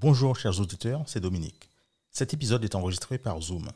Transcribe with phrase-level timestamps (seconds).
[0.00, 1.68] Bonjour chers auditeurs, c'est Dominique.
[2.10, 3.68] Cet épisode est enregistré par Zoom.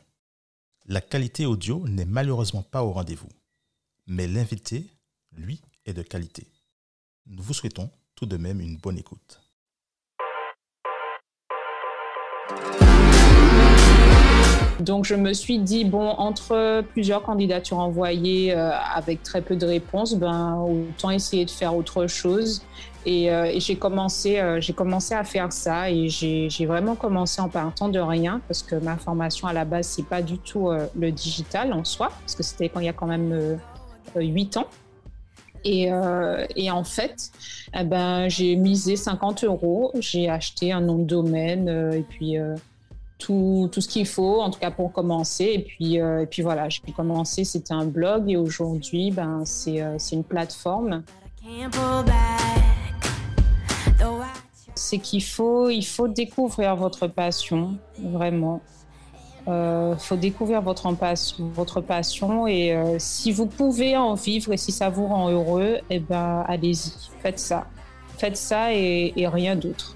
[0.87, 3.29] La qualité audio n'est malheureusement pas au rendez-vous,
[4.07, 4.89] mais l'invité,
[5.33, 6.47] lui, est de qualité.
[7.27, 9.39] Nous vous souhaitons tout de même une bonne écoute.
[14.79, 19.65] Donc je me suis dit, bon, entre plusieurs candidatures envoyées euh, avec très peu de
[19.65, 22.61] réponses, ben, autant essayer de faire autre chose.
[23.05, 27.39] Et, euh, et j'ai commencé, euh, j'ai commencé à faire ça et j'ai vraiment commencé
[27.39, 30.69] en partant de rien parce que ma formation à la base, c'est pas du tout
[30.69, 33.59] euh, le digital en soi, parce que c'était quand il y a quand même
[34.15, 34.67] huit ans.
[35.67, 35.89] Et,
[36.55, 37.31] et, en fait,
[37.75, 42.37] eh ben, j'ai misé 50 euros, j'ai acheté un nom de domaine et puis
[43.17, 45.51] tout, tout, ce qu'il faut, en tout cas pour commencer.
[45.53, 50.23] Et puis, et puis voilà, j'ai commencé, c'était un blog et aujourd'hui, ben, c'est une
[50.23, 51.03] plateforme
[54.75, 58.61] c'est qu'il faut, il faut découvrir votre passion, vraiment.
[59.47, 60.91] Il euh, faut découvrir votre,
[61.39, 65.77] votre passion et euh, si vous pouvez en vivre et si ça vous rend heureux,
[65.89, 66.91] eh ben, allez-y,
[67.21, 67.67] faites ça.
[68.17, 69.95] Faites ça et rien d'autre.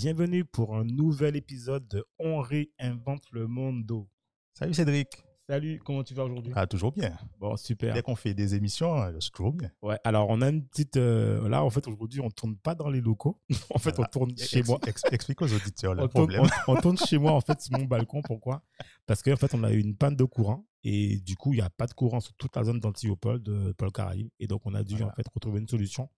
[0.00, 4.06] Bienvenue pour un nouvel épisode de On réinvente le monde.
[4.54, 5.08] Salut Cédric.
[5.48, 6.52] Salut, comment tu vas aujourd'hui?
[6.54, 7.18] Ah, toujours bien.
[7.40, 7.94] Bon, super.
[7.94, 9.72] Dès qu'on fait des émissions, euh, c'est toujours bien.
[9.82, 10.96] Ouais, alors on a une petite.
[10.98, 13.40] Euh, là, en fait, aujourd'hui, on tourne pas dans les locaux.
[13.74, 14.78] en fait, on tourne chez moi.
[14.86, 16.42] explique aux auditeurs le on problème.
[16.42, 18.22] Tourne, on, tourne chez moi, en fait, sur mon balcon.
[18.22, 18.62] Pourquoi?
[19.04, 21.62] Parce qu'en fait, on a eu une panne de courant et du coup, il n'y
[21.62, 24.28] a pas de courant sur toute la zone d'Antiopole de Paul Caraïbe.
[24.38, 26.08] Et donc, on a dû en fait retrouver une solution.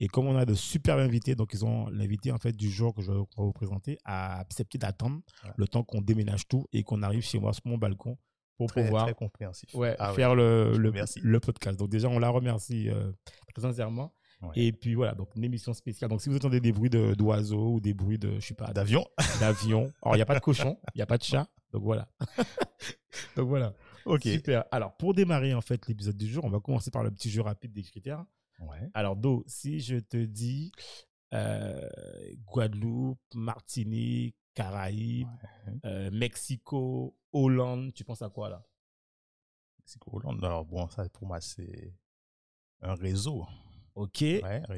[0.00, 2.94] Et comme on a de superbes invités, donc ils ont l'invité en fait du jour
[2.94, 5.20] que je vais vous présenter a accepté d'attendre
[5.56, 8.16] le temps qu'on déménage tout et qu'on arrive chez moi sur mon balcon
[8.56, 9.72] pour pouvoir très compréhensif.
[9.74, 10.92] Ouais, ah faire le, le,
[11.22, 11.78] le, podcast.
[11.78, 13.12] Donc déjà, on la remercie euh,
[13.54, 14.12] très sincèrement.
[14.54, 16.10] Et puis voilà, donc une émission spéciale.
[16.10, 19.04] Donc si vous entendez des bruits d'oiseaux ou des bruits de, je sais pas, d'avion,
[19.40, 19.92] d'avion.
[20.02, 21.48] Alors il n'y a pas de cochon, il n'y a pas de chat.
[21.72, 22.08] Donc voilà.
[23.36, 23.74] donc voilà.
[24.04, 24.22] Ok.
[24.22, 24.64] Super.
[24.70, 27.42] Alors pour démarrer en fait l'épisode du jour, on va commencer par le petit jeu
[27.42, 28.24] rapide des critères.
[28.94, 30.72] Alors, Do, si je te dis
[31.34, 31.88] euh,
[32.46, 35.28] Guadeloupe, Martinique, Caraïbes,
[35.84, 38.64] euh, Mexico, Hollande, tu penses à quoi là?
[39.78, 40.44] Mexico, Hollande.
[40.44, 41.94] Alors, bon, ça pour moi, c'est
[42.80, 43.46] un réseau.
[43.94, 44.24] Ok.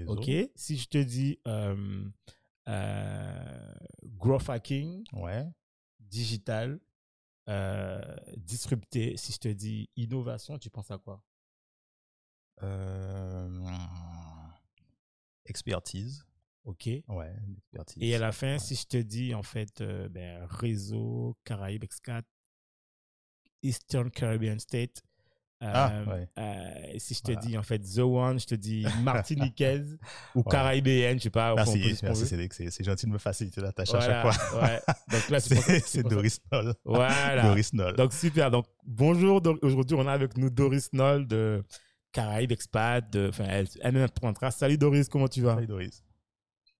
[0.06, 0.30] Ok.
[0.54, 2.04] Si je te dis euh,
[2.68, 3.74] euh,
[4.04, 5.46] growth hacking, ouais.
[5.98, 6.80] digital,
[8.36, 11.22] disrupté, si je te dis innovation, tu penses à quoi?
[15.44, 16.24] Expertise.
[16.64, 16.88] Ok.
[17.08, 18.02] Ouais, expertise.
[18.02, 22.22] Et à la fin, si je te dis, en fait, euh, ben, réseau Caraïbes Excat,
[23.62, 25.02] Eastern Caribbean State,
[25.62, 25.92] ah,
[26.38, 29.98] euh, si je te dis en fait The One, je te dis Martiniquaise
[30.34, 31.54] ou Caraïbéenne, je sais pas.
[31.54, 31.96] Merci,
[32.70, 34.62] c'est gentil de me faciliter la tâche à chaque fois.
[34.62, 34.80] Ouais.
[35.10, 36.74] Donc là, c'est Doris Noll.
[36.82, 37.42] Voilà.
[37.42, 37.94] Doris Noll.
[37.94, 38.50] Donc super.
[38.50, 39.42] Donc bonjour.
[39.60, 41.62] Aujourd'hui, on a avec nous Doris Noll de
[42.12, 44.52] Caraïbes expat, enfin, elle, elle.
[44.52, 45.54] Salut Doris, comment tu vas?
[45.54, 46.04] Salut Doris.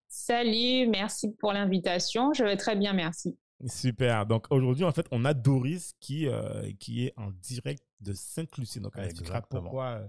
[0.09, 2.33] Salut, merci pour l'invitation.
[2.33, 3.39] Je vais très bien, merci.
[3.67, 4.27] Super.
[4.27, 8.81] Donc aujourd'hui, en fait, on a Doris qui, euh, qui est en direct de Sainte-Lucie.
[8.81, 10.09] Donc elle expliquera pourquoi euh,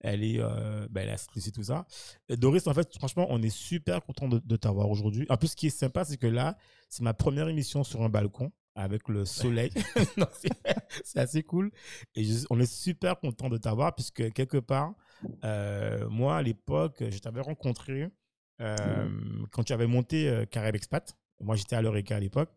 [0.00, 1.84] elle est, euh, ben, elle est à Sainte-Lucie, tout ça.
[2.30, 5.26] Doris, en fait, franchement, on est super content de, de t'avoir aujourd'hui.
[5.28, 6.56] En plus, ce qui est sympa, c'est que là,
[6.88, 9.70] c'est ma première émission sur un balcon avec le soleil.
[11.04, 11.70] c'est assez cool.
[12.14, 14.94] Et on est super content de t'avoir puisque quelque part,
[15.44, 18.08] euh, moi à l'époque, je t'avais rencontré
[18.60, 19.08] euh,
[19.50, 21.16] quand tu avais monté euh, Carrel Expat.
[21.40, 22.50] Moi, j'étais à l'Eureka à l'époque.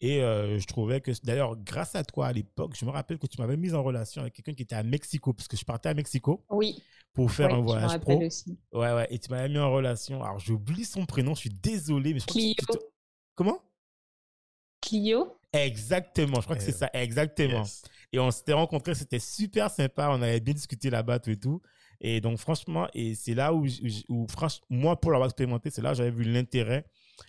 [0.00, 3.40] Et je trouvais que, d'ailleurs, grâce à toi à l'époque, je me rappelle que tu
[3.40, 5.94] m'avais mis en relation avec quelqu'un qui était à Mexico, parce que je partais à
[5.94, 6.44] Mexico.
[6.50, 6.82] Oui.
[7.12, 8.20] Pour faire un voyage pro.
[8.20, 8.58] Aussi.
[8.72, 9.06] Ouais, ouais.
[9.10, 10.24] Et tu m'avais mis en relation.
[10.24, 12.78] Alors, j'oublie son prénom, je suis désolé, mais je crois que
[13.36, 13.60] Comment?
[14.80, 17.64] Clio Exactement, je crois que c'est ça, exactement.
[18.12, 21.60] Et on s'était rencontrés, c'était super sympa, on avait bien discuté là-bas, tout et tout.
[22.00, 23.66] Et donc, franchement, et c'est là où,
[24.08, 26.84] où, franchement, moi, pour l'avoir expérimenté, c'est là où j'avais vu l'intérêt,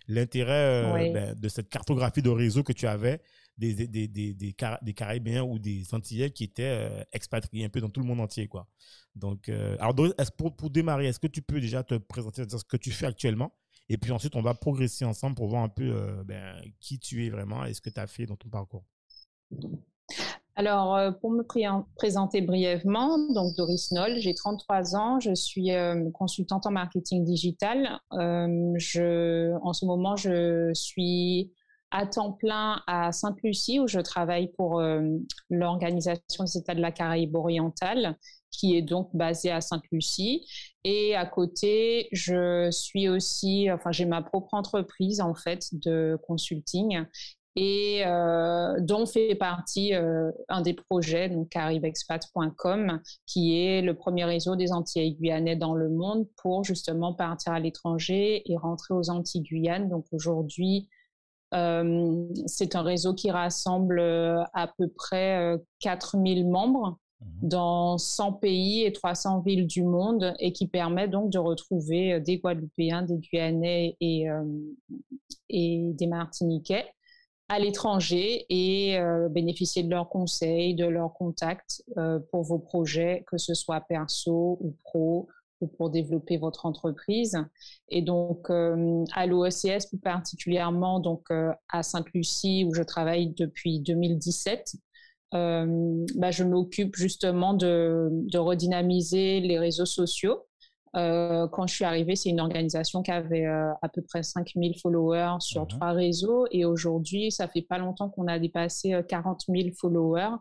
[0.07, 3.21] l'intérêt euh, ben, de cette cartographie de réseau que tu avais
[3.57, 7.99] des, des, des, des, Caribéens ou des Antillais qui étaient expatriés un peu dans tout
[7.99, 8.47] le monde entier.
[8.47, 8.67] Quoi.
[9.15, 9.49] Donc,
[9.79, 9.93] alors,
[10.37, 13.53] pour, pour démarrer, est-ce que tu peux déjà te présenter ce que tu fais actuellement?
[13.89, 17.29] Et puis ensuite, on va progresser ensemble pour voir un peu ben, qui tu es
[17.29, 18.83] vraiment et ce que tu as fait dans ton parcours.
[20.55, 21.43] Alors, euh, pour me
[21.95, 27.99] présenter brièvement, donc Doris Noll, j'ai 33 ans, je suis euh, consultante en marketing digital.
[28.13, 31.51] Euh, je, en ce moment, je suis
[31.89, 34.81] à temps plein à Sainte-Lucie où je travaille pour
[35.51, 38.17] l'Organisation des États de la Caraïbe orientale
[38.53, 40.47] qui est donc basée à Sainte-Lucie.
[40.85, 47.05] Et à côté, je suis aussi, enfin, j'ai ma propre entreprise en fait de consulting
[47.55, 54.25] et euh, dont fait partie euh, un des projets, donc caribexpat.com, qui est le premier
[54.25, 59.09] réseau des Antilles guyanais dans le monde pour justement partir à l'étranger et rentrer aux
[59.09, 59.89] Antilles Guyanes.
[59.89, 60.89] Donc aujourd'hui,
[61.53, 66.97] euh, c'est un réseau qui rassemble à peu près 4000 membres
[67.41, 72.37] dans 100 pays et 300 villes du monde et qui permet donc de retrouver des
[72.37, 74.27] Guadeloupéens, des Guyanais et,
[75.49, 76.85] et des Martiniquais
[77.49, 83.23] à l'étranger et euh, bénéficier de leurs conseils, de leurs contacts euh, pour vos projets,
[83.27, 85.27] que ce soit perso ou pro
[85.61, 87.37] ou pour développer votre entreprise.
[87.89, 91.27] Et donc, euh, à l'OECS plus particulièrement, donc
[91.69, 94.75] à Sainte-Lucie où je travaille depuis 2017,
[95.33, 100.45] bah, je m'occupe justement de, de redynamiser les réseaux sociaux
[100.95, 104.79] euh, quand je suis arrivée, c'est une organisation qui avait euh, à peu près 5000
[104.79, 105.67] followers sur mhm.
[105.67, 106.45] trois réseaux.
[106.51, 110.35] Et aujourd'hui, ça fait pas longtemps qu'on a dépassé 40 euh, 000 followers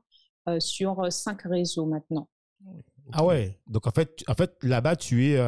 [0.59, 2.29] sur cinq réseaux maintenant.
[3.13, 5.41] Ah ouais, donc en fait, en fait là-bas, tu es,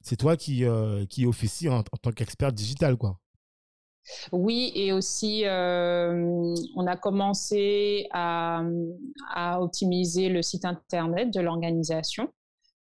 [0.00, 0.64] c'est toi qui,
[1.08, 3.20] qui officie en, tant qu'expert digital, quoi.
[4.32, 8.62] Oui, et aussi, on a commencé à,
[9.32, 12.28] à, optimiser le site internet de l'organisation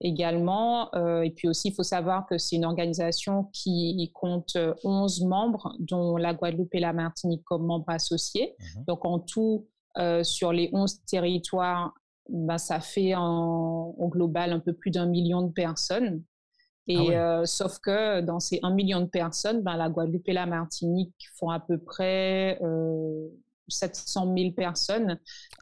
[0.00, 0.92] également.
[0.94, 5.74] Euh, et puis aussi, il faut savoir que c'est une organisation qui compte 11 membres,
[5.78, 8.54] dont la Guadeloupe et la Martinique comme membres associés.
[8.58, 8.84] Mhm.
[8.86, 9.66] Donc en tout,
[9.98, 11.94] euh, sur les 11 territoires,
[12.28, 16.22] ben, ça fait en, au global un peu plus d'un million de personnes.
[16.90, 20.32] Et ah euh, sauf que dans ces 1 million de personnes, ben, la Guadeloupe et
[20.32, 22.58] la Martinique font à peu près
[23.68, 25.18] 700 000 personnes.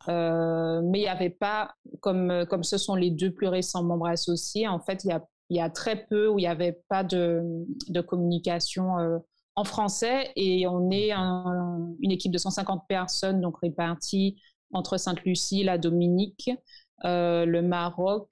[0.09, 4.07] Euh, mais il n'y avait pas, comme, comme ce sont les deux plus récents membres
[4.07, 7.05] associés, en fait, il y a, y a très peu où il n'y avait pas
[7.05, 7.43] de,
[7.89, 9.19] de communication euh,
[9.55, 10.33] en français.
[10.35, 14.41] Et on est une équipe de 150 personnes, donc réparties
[14.73, 16.51] entre Sainte-Lucie, la Dominique,
[17.05, 18.29] euh, le Maroc,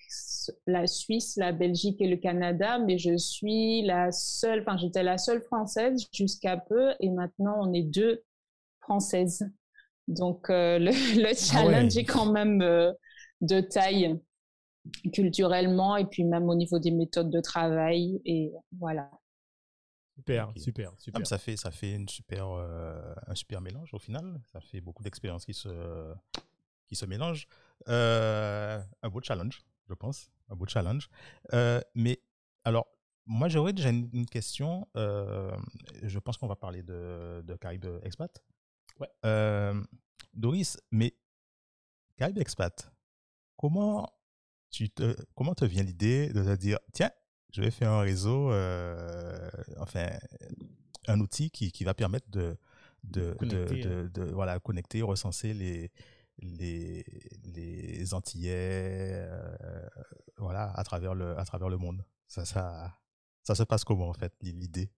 [0.66, 5.18] la Suisse, la Belgique et le Canada, mais je suis la seule, enfin j'étais la
[5.18, 8.24] seule française jusqu'à peu, et maintenant on est deux
[8.80, 9.48] françaises.
[10.08, 10.90] Donc euh, le,
[11.20, 12.92] le, ah challenge est quand même euh,
[13.40, 14.18] de taille
[15.12, 19.10] culturellement et puis même au niveau des méthodes de travail et voilà.
[20.16, 21.20] Super, super, super.
[21.22, 24.40] Ah, ça fait ça fait une super euh, un super mélange au final.
[24.46, 25.68] Ça fait beaucoup d'expériences qui se
[26.86, 27.48] qui se mélangent.
[27.86, 31.08] Un beau challenge, je pense, un beau challenge.
[31.94, 32.20] mais
[32.64, 32.86] alors
[33.26, 34.86] moi j'aurais déjà une, question.
[34.94, 38.42] je pense qu'on va parler de de Caribe Expat.
[39.00, 39.08] Ouais.
[39.24, 39.82] Euh,
[40.34, 41.14] Doris, mais
[42.16, 42.90] Caribe Expat,
[43.56, 44.08] comment,
[44.70, 47.10] tu te, comment te vient l'idée de te dire, tiens,
[47.52, 50.08] je vais faire un réseau, euh, enfin,
[51.06, 52.56] un outil qui, qui va permettre de,
[53.04, 54.10] de, connecter, de, hein.
[54.12, 55.90] de, voilà, connecter, recenser les,
[56.38, 57.04] les,
[58.06, 59.88] les Antillais euh,
[60.38, 62.04] voilà, à, travers le, à travers le monde.
[62.28, 62.96] Ça, ça,
[63.42, 64.92] ça se passe comment, en fait, l'idée?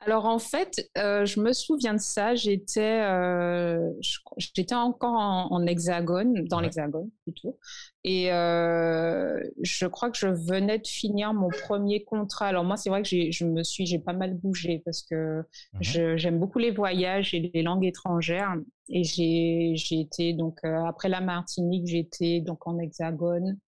[0.00, 2.34] Alors en fait, euh, je me souviens de ça.
[2.34, 3.92] J'étais, euh,
[4.36, 7.58] j'étais encore en, hexagone, dans l'hexagone plutôt,
[8.04, 12.46] et euh, je crois que je venais de finir mon premier contrat.
[12.46, 15.40] Alors moi, c'est vrai que je me suis, j'ai pas mal bougé parce que
[15.74, 18.54] mmh j'aime beaucoup les voyages et les langues étrangères.
[18.88, 23.58] Et j'ai, j'ai été donc après la Martinique, j'étais donc en hexagone.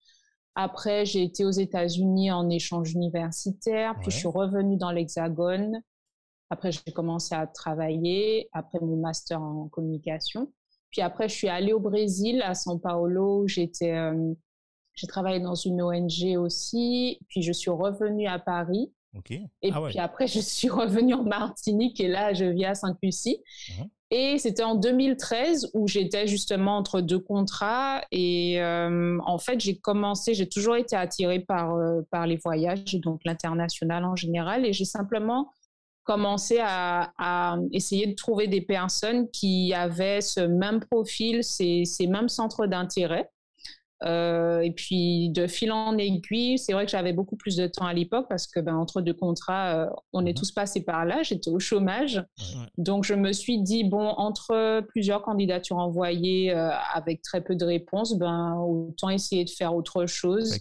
[0.55, 5.81] Après, j'ai été aux États-Unis en échange universitaire, puis je suis revenue dans l'Hexagone.
[6.51, 10.53] Après, j'ai commencé à travailler, après mon master en communication.
[10.91, 13.47] Puis après, je suis allée au Brésil, à São Paulo.
[13.47, 14.35] J'étais, euh,
[14.95, 17.21] j'ai travaillé dans une ONG aussi.
[17.29, 18.93] Puis je suis revenue à Paris.
[19.63, 23.43] Et ah puis après, je suis revenue en Martinique et là, je vis à Sainte-Lucie.
[24.13, 28.03] Et c'était en 2013 où j'étais justement entre deux contrats.
[28.11, 32.97] Et euh, en fait, j'ai commencé, j'ai toujours été attirée par, euh, par les voyages,
[32.97, 34.67] donc l'international en général.
[34.67, 35.53] Et j'ai simplement
[36.05, 42.67] commencé à, essayer de trouver des personnes qui avaient ce même profil, ces mêmes centres
[42.67, 43.31] d'intérêt.
[44.05, 47.85] Euh, et puis de fil en aiguille, c'est vrai que j'avais beaucoup plus de temps
[47.85, 50.37] à l'époque parce que ben, entre deux contrats, euh, on est mhm.
[50.37, 51.23] tous passés par là.
[51.23, 52.25] J'étais au chômage,
[52.79, 57.65] donc je me suis dit bon entre plusieurs candidatures envoyées euh, avec très peu de
[57.65, 60.55] réponses, ben autant essayer de faire autre chose.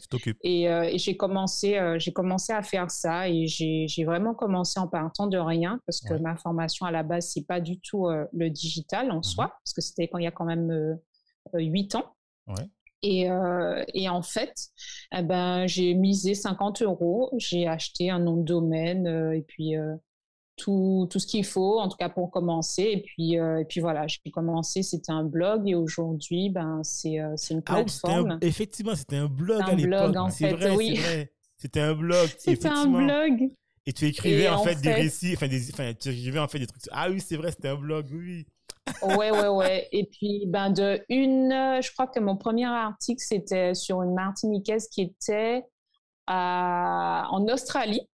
[0.44, 5.28] Et, et j'ai commencé, j'ai commencé à faire ça et j'ai vraiment commencé en partant
[5.28, 9.12] de rien parce que ma formation à la base c'est pas du tout le digital
[9.12, 9.24] en mhm.
[9.24, 10.98] soi parce que c'était quand il y a quand même
[11.54, 12.06] huit ans.
[12.48, 12.70] Ouais.
[13.02, 14.54] Et, euh, et, en fait,
[15.18, 19.78] eh ben, j'ai misé 50 euros, j'ai acheté un nom de domaine euh, et puis
[19.78, 19.96] euh,
[20.58, 22.84] tout, tout, ce qu'il faut, en tout cas pour commencer.
[22.84, 27.64] Et puis, et puis voilà, j'ai commencé, c'était un blog et aujourd'hui, ben, c'est une
[27.66, 28.38] ah plateforme.
[28.42, 30.16] effectivement, c'était un blog à l'époque.
[30.32, 30.96] C'est vrai, oui.
[30.98, 31.32] vrai.
[31.58, 32.30] C'était un blog.
[32.38, 33.50] C'était un blog.
[33.86, 36.68] Et tu écrivais en, fait, des récits, enfin, des, enfin, tu écrivais en fait des
[36.68, 36.84] trucs.
[36.92, 38.46] Ah oui, c'est vrai, c'était un blog, oui.
[39.02, 39.88] Ouais, ouais, ouais.
[39.92, 41.52] Et puis, ben, de une,
[41.82, 45.66] je crois que mon premier article, c'était sur une Martiniquaise qui était
[46.28, 48.08] à, en Australie.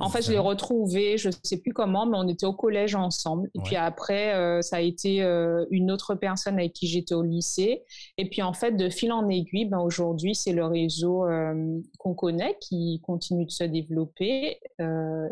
[0.00, 2.94] en fait, je l'ai retrouvé, je ne sais plus comment, mais on était au collège
[2.94, 3.50] ensemble.
[3.54, 7.22] Et puis après, euh, ça a été euh, une autre personne avec qui j'étais au
[7.22, 7.84] lycée.
[8.16, 12.14] Et puis en fait, de fil en aiguille, ben, aujourd'hui, c'est le réseau euh, qu'on
[12.14, 14.60] connaît qui continue de se développer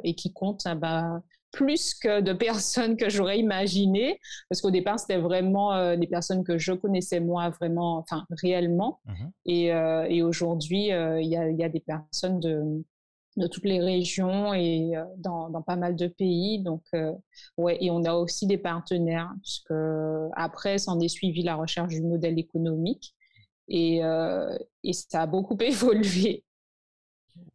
[0.03, 1.23] et qui compte ben,
[1.55, 6.45] plus que de personnes que j'aurais imaginé, parce qu'au départ, c'était vraiment euh, des personnes
[6.45, 9.01] que je connaissais moi vraiment, enfin réellement.
[9.07, 9.31] Mhm.
[9.47, 12.85] Et, euh, et aujourd'hui, euh, il y, a, y, a, des personnes de,
[13.37, 16.63] de toutes les régions et dans, dans, pas mal de pays.
[16.63, 16.83] Donc,
[17.57, 19.73] ouais, et on a aussi des partenaires, puisque
[20.37, 23.15] après, s'en est suivi la recherche du modèle économique.
[23.69, 24.03] Et,
[24.85, 26.44] et ça a beaucoup évolué.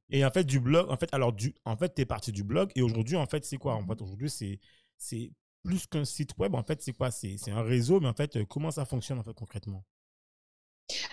[0.09, 2.43] Et en fait, du blog, en fait, alors, du, en fait, tu es parti du
[2.43, 3.75] blog et aujourd'hui, en fait, c'est quoi?
[3.75, 4.59] En fait, aujourd'hui, c'est,
[4.97, 5.31] c'est
[5.63, 6.55] plus qu'un site web.
[6.55, 7.11] En fait, c'est quoi?
[7.11, 9.83] C'est, un réseau, mais en fait, comment ça fonctionne en fait concrètement?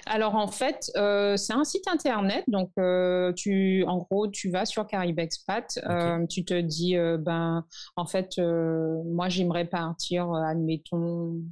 [0.06, 2.44] Alors en fait, euh, c'est un site internet.
[2.48, 5.78] Donc, euh, tu, en gros, tu vas sur Caribe Expat.
[5.84, 7.64] Euh, tu te dis, ben,
[7.96, 11.42] en fait, moi, j'aimerais partir, admettons,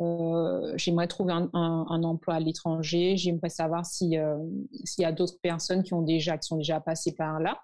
[0.00, 3.16] euh, j'aimerais trouver un, emploi à l'étranger.
[3.16, 4.36] J'aimerais savoir si euh,
[4.84, 7.60] s'il y a d'autres personnes qui ont déjà qui sont déjà passées par là.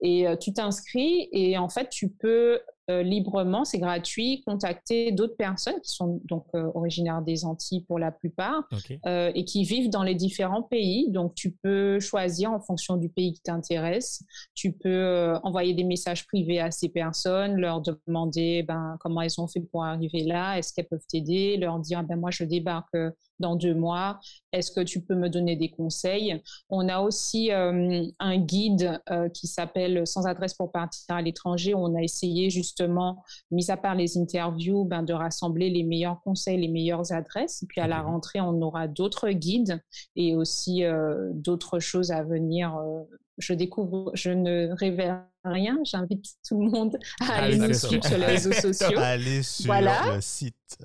[0.00, 5.36] Et euh, tu t'inscris et en fait tu peux euh, librement, c'est gratuit, contacter d'autres
[5.36, 8.66] personnes qui sont donc euh, originaires des Antilles pour la plupart
[9.06, 11.10] euh, et qui vivent dans les différents pays.
[11.10, 14.22] Donc tu peux choisir en fonction du pays qui t'intéresse.
[14.54, 19.48] Tu peux envoyer des messages privés à ces personnes, leur demander ben, comment elles ont
[19.48, 22.96] fait pour arriver là, est-ce qu'elles peuvent t'aider, leur dire ben moi je débarque
[23.38, 24.18] dans deux mois,
[24.52, 26.42] est-ce que tu peux me donner des conseils?
[26.70, 29.00] On a aussi un guide
[29.34, 31.74] qui s'appelle Sans adresse pour partir à l'étranger.
[31.74, 36.20] On a essayé juste justement, mis à part les interviews, ben, de rassembler les meilleurs
[36.22, 37.62] conseils, les meilleures adresses.
[37.62, 39.82] Et puis à la rentrée, on aura d'autres guides
[40.16, 42.76] et aussi euh, d'autres choses à venir.
[42.76, 43.02] Euh,
[43.38, 45.78] je découvre, je ne révèle rien.
[45.84, 48.98] J'invite tout le monde à aller nous suivre sur les réseaux sociaux.
[48.98, 50.78] Aller sur le site.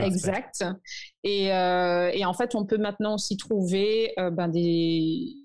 [0.00, 0.64] Exact.
[1.22, 5.36] Et, euh, et, en fait, on peut maintenant aussi trouver ben, des,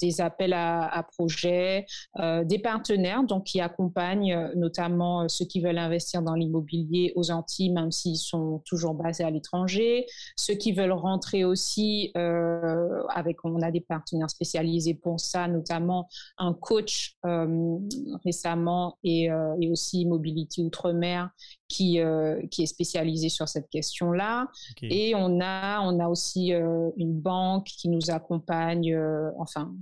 [0.00, 1.86] des appels à, projets,
[2.18, 7.12] euh, des partenaires donc qui accompagnent euh, notamment euh, ceux qui veulent investir dans l'immobilier
[7.16, 13.44] aux Antilles, même s'ils sont toujours basés à l'étranger, ceux qui veulent rentrer aussi avec,
[13.44, 16.08] on a des partenaires spécialisés pour ça, notamment
[16.38, 17.16] un coach
[18.24, 19.28] récemment et,
[19.60, 21.30] et, aussi Mobility Outre-mer
[21.74, 21.98] qui,
[22.50, 24.48] qui est spécialisé sur cette question-là.
[24.82, 26.52] Et on a, on a aussi
[26.96, 28.96] une banque qui nous accompagne,
[29.38, 29.74] enfin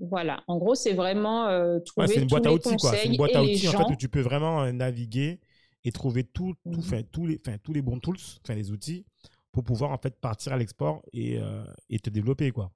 [0.00, 2.92] voilà, en gros, c'est vraiment euh, trouver ouais, une boîte à outils, quoi.
[2.92, 5.40] C'est une boîte à outils en fait, où tu peux vraiment euh, naviguer
[5.84, 7.02] et trouver tout, tout, mmh.
[7.12, 8.16] tous, les, tous les bons tools,
[8.48, 9.04] les outils
[9.52, 12.50] pour pouvoir en fait partir à l'export et, euh, et te développer.
[12.50, 12.72] quoi.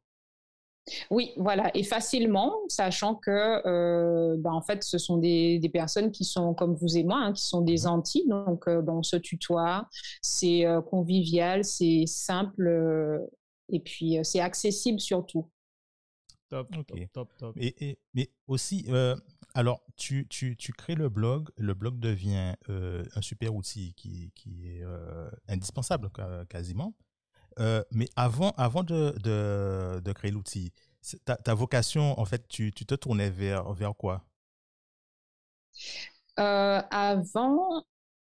[1.10, 6.10] Oui, voilà, et facilement, sachant que, euh, ben, en fait, ce sont des, des, personnes
[6.10, 7.88] qui sont comme vous et moi, hein, qui sont des mmh.
[7.88, 9.88] anti, donc euh, ben, on se tutoie,
[10.22, 13.28] c'est euh, convivial, c'est simple,
[13.70, 15.46] et puis c'est accessible surtout.
[16.48, 16.74] Top,
[17.12, 19.14] top, top, Et, mais aussi, euh,
[19.54, 24.32] alors, tu, tu, tu, crées le blog, le blog devient euh, un super outil qui,
[24.34, 26.10] qui est euh, indispensable
[26.48, 26.94] quasiment.
[27.92, 30.72] Mais avant, avant de, de, de créer l'outil,
[31.24, 34.24] ta, ta, vocation, en fait, tu, tu te tournais vers, vers quoi?
[36.36, 37.82] Avant,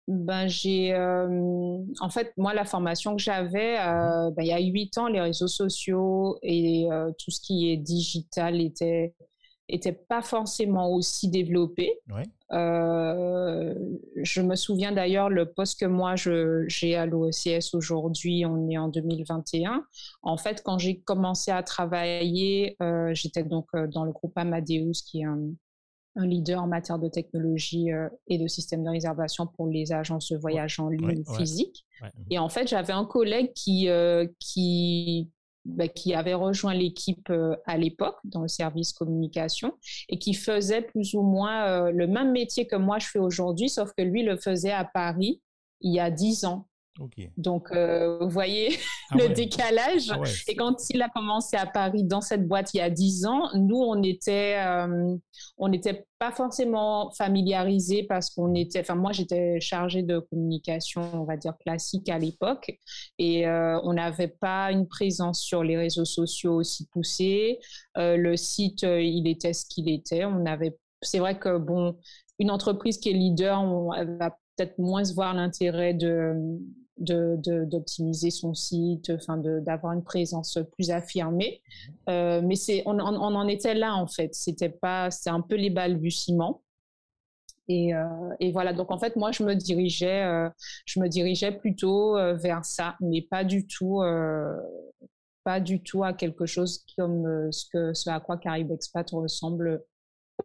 [0.08, 4.58] ben, j'ai, euh, en fait, moi, la formation que j'avais, euh, ben, il y a
[4.58, 9.14] huit ans, les réseaux sociaux et euh, tout ce qui est digital était,
[9.72, 11.98] était pas forcément aussi développé.
[12.52, 13.74] Euh,
[14.16, 18.88] je me souviens d'ailleurs le poste que moi j'ai à l'OECS aujourd'hui, on est en
[18.88, 19.84] 2021.
[20.22, 25.02] En fait, quand j'ai commencé à travailler, euh, j'étais donc euh, dans le groupe Amadeus,
[25.06, 25.50] qui est un,
[26.14, 27.88] leader en matière de technologie
[28.26, 31.86] et de système de réservation pour les agences de voyage en ligne physique.
[32.30, 33.88] Et en fait, j'avais un collègue qui,
[34.38, 35.30] qui
[35.64, 39.73] bah, qui avait rejoint l'équipe euh, à l'époque dans le service communication
[40.09, 43.69] et qui faisait plus ou moins euh, le même métier que moi je fais aujourd'hui,
[43.69, 45.40] sauf que lui le faisait à Paris
[45.81, 46.69] il y a dix ans.
[47.38, 48.76] Donc, euh, vous voyez
[49.11, 50.11] ah le décalage.
[50.11, 53.25] Ah et quand il a commencé à Paris dans cette boîte il y a dix
[53.25, 55.16] ans, nous, on était, euh,
[55.56, 61.25] on n'était pas forcément familiarisés parce qu'on était, enfin, moi, j'étais chargée de communication, on
[61.25, 62.78] va dire classique à l'époque,
[63.18, 67.58] et euh, on n'avait pas une présence sur les réseaux sociaux aussi poussée.
[67.96, 70.25] le site, il était ce qu'il était.
[70.26, 71.96] On avait, c'est vrai que bon,
[72.38, 76.34] une entreprise qui est leader, on va peut-être moins se voir l'intérêt de
[77.02, 81.61] d'optimiser de, son site, enfin d'avoir une présence plus affirmée.
[81.62, 81.94] Mhm.
[82.09, 84.35] Euh, mais c'est on, on, en était là en fait.
[84.35, 86.62] C'était pas, c'est un peu les balbutiements.
[87.68, 88.04] Et, euh,
[88.40, 88.73] et, voilà.
[88.73, 90.49] Donc en fait, moi, je me dirigeais, euh,
[90.85, 94.00] je me dirigeais plutôt vers ça, mais pas du tout,
[95.44, 99.82] pas du tout à quelque chose comme ce que ce à quoi Caribe Expat ressemble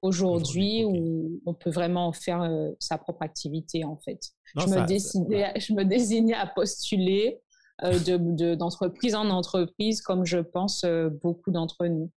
[0.02, 4.32] aujourd'hui où on peut vraiment faire euh, sa propre activité en fait.
[4.56, 7.40] je, me décidais, je me désignais à postuler
[7.84, 12.12] euh, d'entreprise en entreprise comme je pense euh, beaucoup d'entre nous.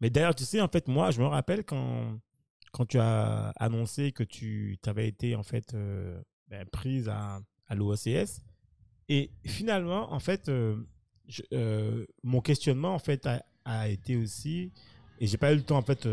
[0.00, 2.18] Mais d'ailleurs, tu sais, en fait, moi, je me rappelle quand,
[2.72, 5.74] quand tu as annoncé que tu avais été en fait
[6.48, 8.42] ben, prise à, à l'OECS.
[9.08, 10.50] Et finalement, en fait,
[12.22, 14.72] mon questionnement en fait a, a été aussi,
[15.20, 16.06] et j'ai pas eu le temps en fait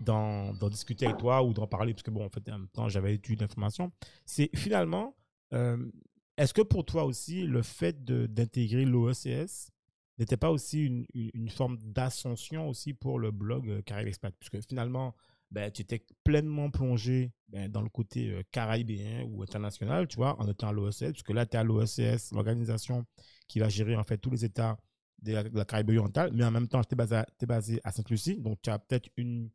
[0.00, 2.88] d'en discuter avec toi ou d'en parler, parce que bon, en fait, en même temps,
[2.88, 3.92] j'avais eu d'informations,
[4.24, 5.14] c'est finalement,
[5.52, 5.90] euh,
[6.36, 9.70] est-ce que pour toi aussi, le fait d'intégrer l'OECS
[10.18, 14.34] n'était pas aussi une, une, forme d'ascension aussi pour le blog euh, Caraïbes Expat?
[14.38, 15.14] Puisque finalement,
[15.50, 20.40] ben, tu étais pleinement plongé ben, dans le côté euh, caribéen ou international, tu vois,
[20.40, 23.04] en étant à l'OECS, puisque là, tu es à l'OECS, l'organisation
[23.48, 24.78] qui va gérer en fait tous les États
[25.22, 28.38] de la, de Caraïbe orientale, mais en même temps, tu es à, basé à Sainte-Lucie,
[28.38, 29.50] donc tu as peut-être une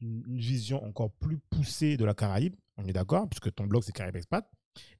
[0.00, 3.92] une, vision encore plus poussée de la Caraïbe, on est d'accord, puisque ton blog c'est
[3.92, 4.48] Caraïbe Expat.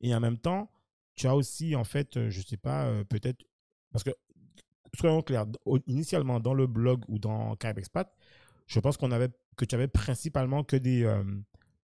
[0.00, 0.70] Et en même temps,
[1.14, 3.44] tu as aussi, en fait, euh, je sais pas, euh, peut-être,
[3.92, 4.10] parce que,
[4.94, 5.46] soyons clairs,
[5.86, 8.10] initialement dans le blog ou dans Caraïbe Expat,
[8.66, 11.24] je pense qu'on avait, que tu avais principalement que des, euh,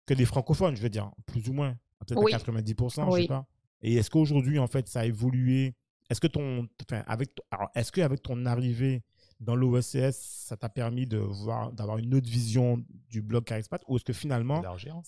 [0.06, 3.46] que des francophones, je veux dire, plus ou moins, peut-être 90%, je sais pas.
[3.82, 5.74] Et est-ce qu'aujourd'hui, en fait, ça a évolué?
[6.09, 7.30] Est-ce que ton, enfin, avec,
[7.74, 9.02] est-ce qu'avec ton arrivée
[9.40, 13.96] dans l'OECS, ça t'a permis de voir, d'avoir une autre vision du blog Carispat ou
[13.96, 14.62] est-ce que finalement,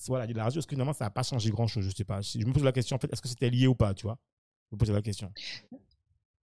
[0.06, 2.20] voilà, est-ce que finalement ça n'a pas changé grand-chose Je sais pas.
[2.20, 4.18] Je me pose la question, en fait, est-ce que c'était lié ou pas, tu vois?
[4.70, 5.32] Je me pose la question.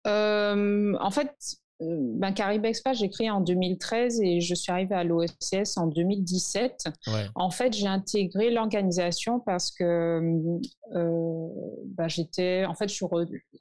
[0.07, 5.03] Euh, en fait, ben, Caribe Expat, j'ai créé en 2013 et je suis arrivée à
[5.03, 6.85] l'OSS en 2017.
[7.35, 10.21] En fait, j'ai intégré l'organisation parce que
[10.95, 11.47] euh,
[11.85, 13.05] ben, j'étais, en fait, je suis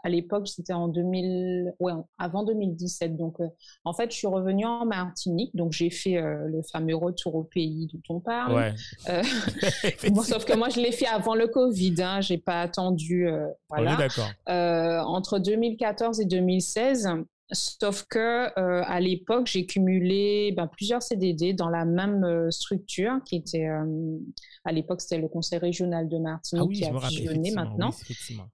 [0.04, 3.16] à l'époque, c'était en 2000, ouais, avant 2017.
[3.16, 3.46] Donc, euh,
[3.84, 5.54] en fait, je suis revenue en Martinique.
[5.56, 8.74] Donc, j'ai fait le fameux retour au pays dont on parle.
[10.24, 11.94] sauf que moi, je l'ai fait avant le Covid.
[12.00, 13.28] Hein, j'ai pas attendu.
[13.68, 13.96] voilà.
[13.96, 14.30] d'accord.
[14.46, 17.08] entre 2014 et 2016.
[17.52, 18.18] Sauf que
[18.58, 23.68] euh, à l'époque, j'ai cumulé ben, plusieurs CDD dans la même euh, structure qui était
[23.68, 24.18] euh,
[24.64, 27.90] à l'époque c'était le Conseil régional de Martinique ah qui a fusionné maintenant.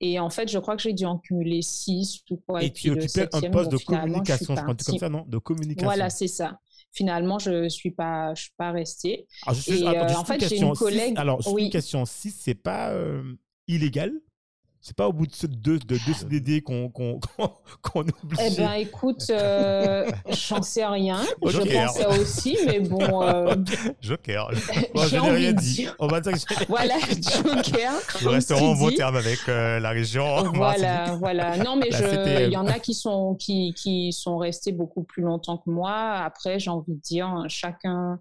[0.01, 2.63] et en fait, je crois que j'ai dû en cumuler six ou quoi.
[2.63, 5.25] Et, tu occupais un poste de communication, je comme ça, non?
[5.29, 5.87] De communication.
[5.87, 6.59] Voilà, c'est ça.
[6.91, 9.27] Finalement, je suis pas, je suis pas restée.
[9.47, 11.15] Alors, je et, en fait, j'ai une collègue.
[11.17, 12.05] alors, une question.
[12.05, 12.93] Si c'est pas
[13.69, 14.13] illégal,
[14.81, 17.21] c'est pas au bout de deux, de deux CDD qu'on qu'on
[17.83, 18.39] qu'on oublie.
[18.41, 21.21] Eh bien, écoute, euh, j'en sais rien.
[21.45, 23.23] Je pensais aussi, mais bon.
[23.23, 23.55] Euh...
[24.01, 24.51] Joker.
[24.95, 25.89] Bon, je n'ai rien dit.
[25.99, 27.93] On va dire que Voilà, Joker.
[28.23, 30.53] Nous resterons en bon terme avec euh, la région.
[30.55, 31.57] Voilà, voilà.
[31.59, 35.23] Non, mais je, il y en a qui sont, qui, qui sont restés beaucoup plus
[35.23, 35.93] longtemps que moi.
[35.93, 38.21] Après, j'ai envie de dire, chacun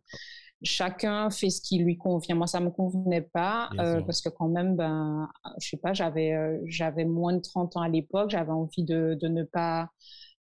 [0.63, 2.35] chacun fait ce qui lui convient.
[2.35, 6.33] Moi, ça me convenait pas euh, parce que quand même, ben, je sais pas, j'avais
[6.33, 9.89] euh, j'avais moins de 30 ans à l'époque, j'avais envie de, de ne pas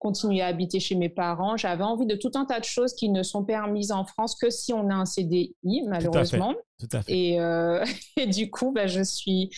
[0.05, 1.57] continuer à habiter chez mes parents.
[1.57, 4.51] J'avais envie de tout un tas de choses qui ne sont permises en France que
[4.51, 5.55] si on a un CDI,
[5.89, 6.55] malheureusement.
[6.79, 7.13] Tout à fait.
[7.13, 7.83] Et, euh,
[8.19, 9.49] et, du coup, bah, je suis.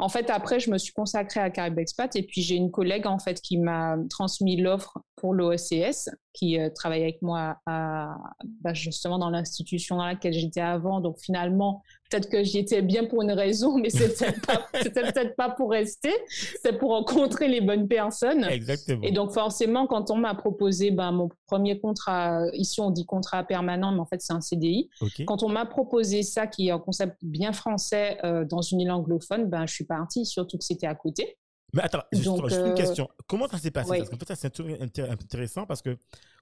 [0.00, 3.06] En fait, après, je me suis consacrée à Caribe Expat et puis j'ai une collègue
[3.06, 8.16] en fait qui m'a transmis l'offre pour l'OECS, qui travaille avec moi à,
[8.60, 11.00] bah, justement dans l'institution dans laquelle j'étais avant.
[11.00, 11.80] Donc finalement,
[12.10, 16.12] peut-être que j'y étais bien pour une raison, mais c'était peut-être pas pour rester,
[16.60, 18.42] c'est pour rencontrer les bonnes personnes.
[18.44, 19.02] Exactement.
[19.04, 23.44] Et donc forcément, quand on m'a proposé ben, mon premier contrat, ici on dit contrat
[23.44, 24.90] permanent, mais en fait c'est un CDI.
[25.24, 28.18] Quand on m'a proposé ça, qui est un concept bien français
[28.50, 31.38] dans une île anglophone, ben, je suis partie, surtout que c'était à côté.
[31.72, 33.08] Mais attends, juste, une euh, question.
[33.26, 33.98] Comment ça s'est passé?
[33.98, 35.96] Parce que c'est intéressant parce que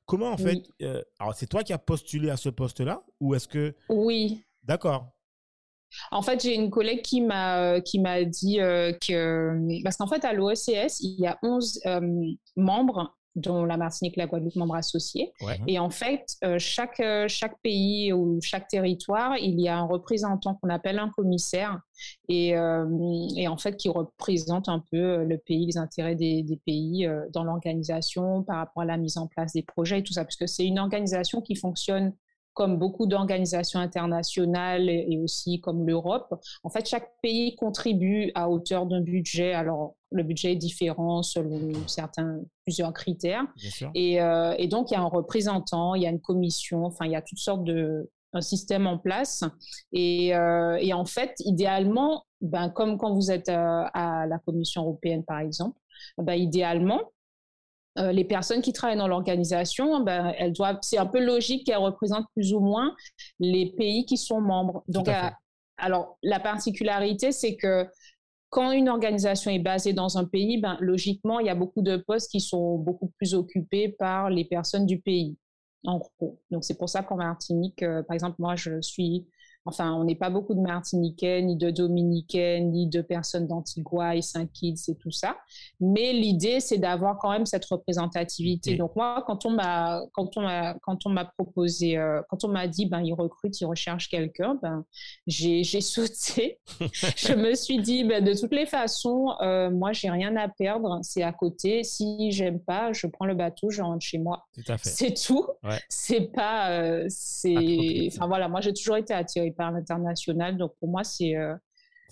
[0.05, 3.47] comment en fait, euh, alors c'est toi qui as postulé à ce poste-là ou est-ce
[3.47, 4.45] que Oui.
[4.64, 5.12] D'accord.
[6.11, 10.25] En fait, j'ai une collègue qui m'a qui m'a dit euh, que parce qu'en fait
[10.25, 11.81] à l'OECS, il y a 11
[12.57, 15.33] membres dont la Martinique, la Guadeloupe, membres associés.
[15.66, 19.85] Et en fait, euh, chaque, euh, chaque pays ou chaque territoire, il y a un
[19.85, 21.81] représentant qu'on appelle un commissaire
[22.29, 22.87] et, euh,
[23.37, 27.45] et, en fait qui représente un peu le pays, les intérêts des, des pays dans
[27.45, 30.47] l'organisation par rapport à la mise en place des projets et tout ça, parce que
[30.47, 32.12] c'est une organisation qui fonctionne
[32.54, 38.86] comme beaucoup d'organisations internationales et aussi comme l'Europe, en fait, chaque pays contribue à hauteur
[38.86, 39.52] d'un budget.
[39.52, 43.44] Alors, le budget est différent selon certains, plusieurs critères.
[43.94, 47.06] Et, euh, et, donc, il y a un représentant, il y a une commission, enfin,
[47.06, 49.44] il y a toutes sortes de un système en place.
[49.92, 54.82] Et, euh, et en fait, idéalement, ben, comme quand vous êtes euh, à la Commission
[54.82, 55.78] européenne, par exemple,
[56.18, 57.00] ben, idéalement,
[58.00, 61.76] euh, les personnes qui travaillent dans l'organisation, ben, elles doivent, c'est un peu logique qu'elles
[61.76, 62.94] représentent plus ou moins
[63.38, 64.84] les pays qui sont membres.
[64.88, 65.28] Donc, euh,
[65.76, 67.86] alors, la particularité, c'est que
[68.48, 71.96] quand une organisation est basée dans un pays, ben, logiquement, il y a beaucoup de
[71.96, 75.36] postes qui sont beaucoup plus occupés par les personnes du pays,
[75.84, 76.40] en gros.
[76.50, 79.26] Donc, c'est pour ça qu'en Martinique, euh, par exemple, moi, je suis
[79.66, 84.23] Enfin, on n'est pas beaucoup de Martiniquais, ni de Dominicains, ni de personnes d'Antigua et
[84.23, 85.37] Saint-Kitts et tout ça.
[85.81, 88.77] Mais l'idée, c'est d'avoir quand même cette représentativité.
[88.77, 92.49] Donc moi, quand on m'a quand on m'a quand on m'a proposé, euh, quand on
[92.49, 94.85] m'a dit, ben il recrute, il recherche quelqu'un, ben
[95.27, 96.59] j'ai j'ai sauté.
[97.16, 101.01] je me suis dit, ben de toutes les façons, euh, moi j'ai rien à perdre,
[101.03, 101.85] c'est à côté.
[101.85, 104.46] Si j'aime pas, je prends le bateau, je rentre chez moi.
[104.83, 105.46] C'est tout.
[105.88, 110.57] C'est pas, euh, c'est, enfin voilà, moi j'ai toujours été attirée par l'international.
[110.57, 111.55] Donc pour moi, c'est euh,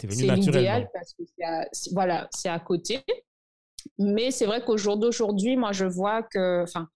[0.03, 1.23] l'idéal parce que
[1.73, 3.01] c'est voilà, c'est à côté.
[3.99, 6.89] Mais c'est vrai qu'au jour d'aujourd'hui, moi, je vois que, enfin,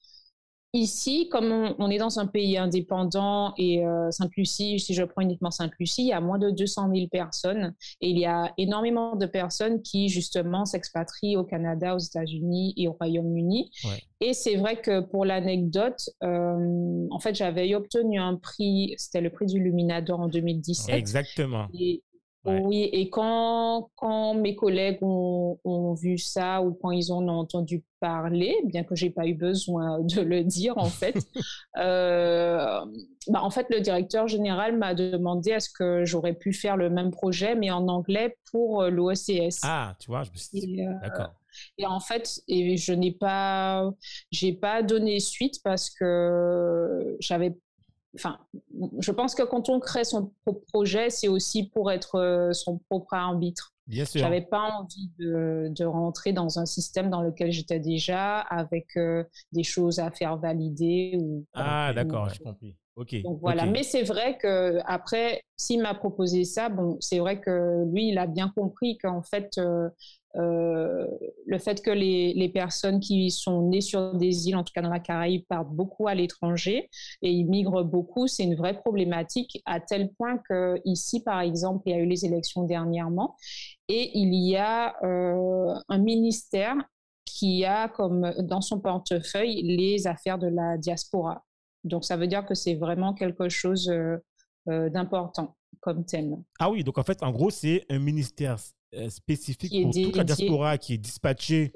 [0.74, 5.50] Ici, comme on, est dans un pays indépendant et euh, Sainte-Lucie, si je prends uniquement
[5.50, 9.26] Sainte-Lucie, il y a moins de 200 000 personnes et il y a énormément de
[9.26, 13.70] personnes qui justement s'expatrient au Canada, aux États-Unis et au Royaume-Uni.
[14.22, 19.28] Et c'est vrai que pour l'anecdote, euh, en fait, j'avais obtenu un prix, c'était le
[19.28, 20.94] prix du Luminador en 2017.
[20.94, 21.68] Exactement.
[22.44, 27.38] Oui, et quand, quand mes collègues ont, ont, vu ça ou quand ils en ont
[27.38, 31.14] entendu parler, bien que j'ai pas eu besoin de le dire en fait,
[31.78, 32.80] euh,
[33.28, 37.12] bah, en fait le directeur général m'a demandé est-ce que j'aurais pu faire le même
[37.12, 39.60] projet mais en anglais pour euh, l'OECS.
[39.62, 41.32] Ah, tu vois, je me suis dit, euh, d'accord.
[41.78, 43.90] Et en fait, et je n'ai pas,
[44.30, 47.54] j'ai pas donné suite parce que j'avais
[48.14, 48.38] enfin,
[48.98, 52.78] je pense que quand on crée son propre projet, c'est aussi pour être euh, son
[52.90, 53.74] propre arbitre.
[53.86, 54.20] Bien sûr.
[54.20, 59.24] J'avais pas envie de, de, rentrer dans un système dans lequel j'étais déjà avec euh,
[59.50, 61.44] des choses à faire valider ou.
[61.52, 62.76] Ah, d'accord, j'ai compris.
[62.94, 63.22] Ok.
[63.22, 67.84] Donc voilà, mais c'est vrai que après, s'il m'a proposé ça, bon, c'est vrai que
[67.90, 69.88] lui, il a bien compris qu'en fait, euh,
[70.36, 71.06] euh,
[71.46, 74.90] le fait que les, personnes qui sont nées sur des îles, en tout cas dans
[74.90, 76.88] la Caraïbe, partent beaucoup à l'étranger
[77.22, 81.82] et ils migrent beaucoup, c'est une vraie problématique à tel point que ici, par exemple,
[81.86, 83.36] il y a eu les élections dernièrement
[83.88, 86.76] et il y a euh, un ministère
[87.24, 91.44] qui a comme dans son portefeuille les affaires de la diaspora.
[91.84, 96.42] Donc ça veut dire que c'est vraiment quelque chose euh, d'important comme thème.
[96.60, 98.58] Ah oui, donc en fait, en gros, c'est un ministère
[98.94, 101.72] euh, spécifique pour toute la diaspora qui est dispatchée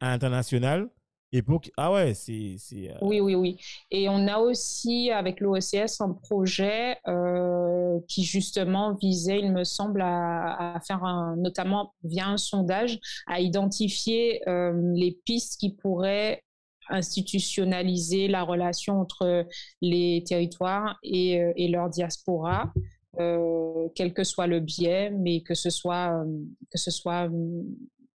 [0.00, 0.88] à l'international.
[1.32, 1.60] Et pour...
[1.76, 2.56] Ah ouais, c'est...
[2.72, 3.56] Euh, oui, oui, oui.
[3.90, 10.00] Et on a aussi, avec l'OECS, un projet euh, qui, justement, visait, il me semble,
[10.00, 16.44] à, faire, un, notamment via un sondage, à identifier les pistes qui pourraient
[16.88, 19.46] institutionnaliser la relation entre
[19.80, 22.72] les territoires et, et leur diaspora.
[23.20, 26.38] Euh, quel que soit le biais, mais que ce soit, euh,
[26.70, 27.62] que ce soit euh,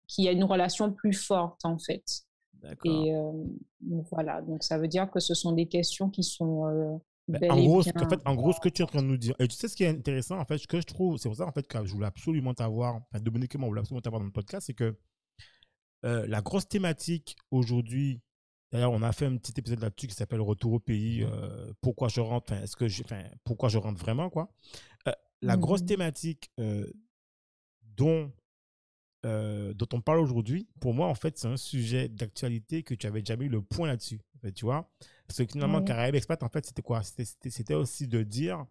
[0.08, 2.24] qu'il y ait une relation plus forte en fait.
[2.84, 3.14] Et
[4.12, 7.84] voilà, donc ça veut dire que ce sont des questions qui sont ben, en, gros,
[7.84, 9.36] ce que, en, fait, en gros, ce que tu es en train de nous dire,
[9.40, 11.38] et tu sais ce qui est intéressant, en fait, ce que je trouve, c'est pour
[11.38, 14.02] ça en fait, que je voulais absolument t'avoir, enfin, Dominique et moi, on voulait absolument
[14.02, 14.98] t'avoir dans le podcast, c'est que
[16.04, 18.20] la grosse thématique aujourd'hui
[18.72, 21.26] D'ailleurs, on a fait un petit épisode là-dessus qui s'appelle Retour au pays.
[21.82, 23.04] pourquoi je rentre Est-ce que je,
[23.44, 24.52] pourquoi je rentre vraiment quoi
[25.42, 25.86] La grosse mmh.
[25.86, 26.52] thématique
[27.98, 28.32] dont
[29.24, 33.24] dont on parle aujourd'hui, pour moi, en fait, c'est un sujet d'actualité que tu avais
[33.26, 34.22] jamais eu le point là-dessus.
[34.56, 34.90] tu vois
[35.28, 37.02] Parce que finalement, Caraïbes Expat, en fait, c'était quoi?
[37.04, 38.66] C'était aussi de dire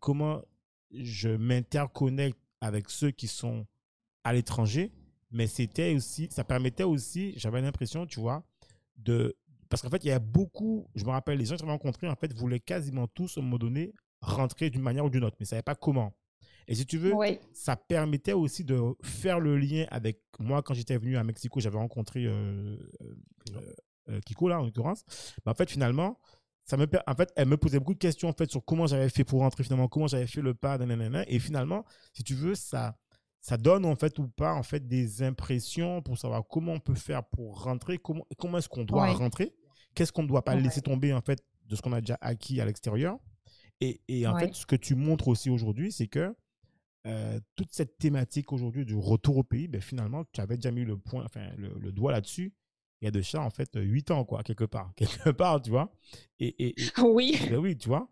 [0.00, 0.42] comment
[0.90, 3.66] je m'interconnecte avec ceux qui sont
[4.24, 4.92] à l'étranger,
[5.30, 8.44] mais c'était aussi, ça permettait aussi, j'avais l'impression, tu vois,
[8.96, 9.36] de.
[9.68, 12.08] Parce qu'en fait, il y a beaucoup, je me rappelle, les gens que j'avais rencontrés,
[12.08, 15.36] en fait, voulaient quasiment tous, à un moment donné, rentrer d'une manière ou d'une autre,
[15.40, 16.14] mais ne savaient pas comment.
[16.68, 17.12] Et si tu veux,
[17.52, 21.78] ça permettait aussi de faire le lien avec moi quand j'étais venu à Mexico, j'avais
[21.78, 22.76] rencontré euh,
[23.52, 23.60] euh,
[24.08, 25.04] euh, Kiko là en l'occurrence.
[25.44, 26.18] en fait, finalement,
[26.64, 29.08] ça me, en fait, elle me posait beaucoup de questions en fait sur comment j'avais
[29.08, 32.56] fait pour rentrer finalement, comment j'avais fait le pas, nanana, et finalement, si tu veux,
[32.56, 32.98] ça,
[33.46, 36.96] ça donne en fait ou pas en fait des impressions pour savoir comment on peut
[36.96, 39.54] faire pour rentrer, comment, comment est-ce qu'on doit rentrer,
[39.94, 42.60] qu'est-ce qu'on ne doit pas laisser tomber en fait de ce qu'on a déjà acquis
[42.60, 43.20] à l'extérieur.
[43.80, 46.34] Et, et en fait, ce que tu montres aussi aujourd'hui, c'est que
[47.06, 50.84] euh, toute cette thématique aujourd'hui du retour au pays, ben, finalement, tu avais déjà mis
[50.84, 52.52] le, point, enfin, le, doigt là-dessus.
[53.00, 54.92] Il y a de ça, en fait, 8 ans, quoi, quelque part.
[54.96, 55.94] Quelque part, tu vois.
[56.40, 57.38] Et, oui.
[57.48, 58.08] Ben oui, tu vois.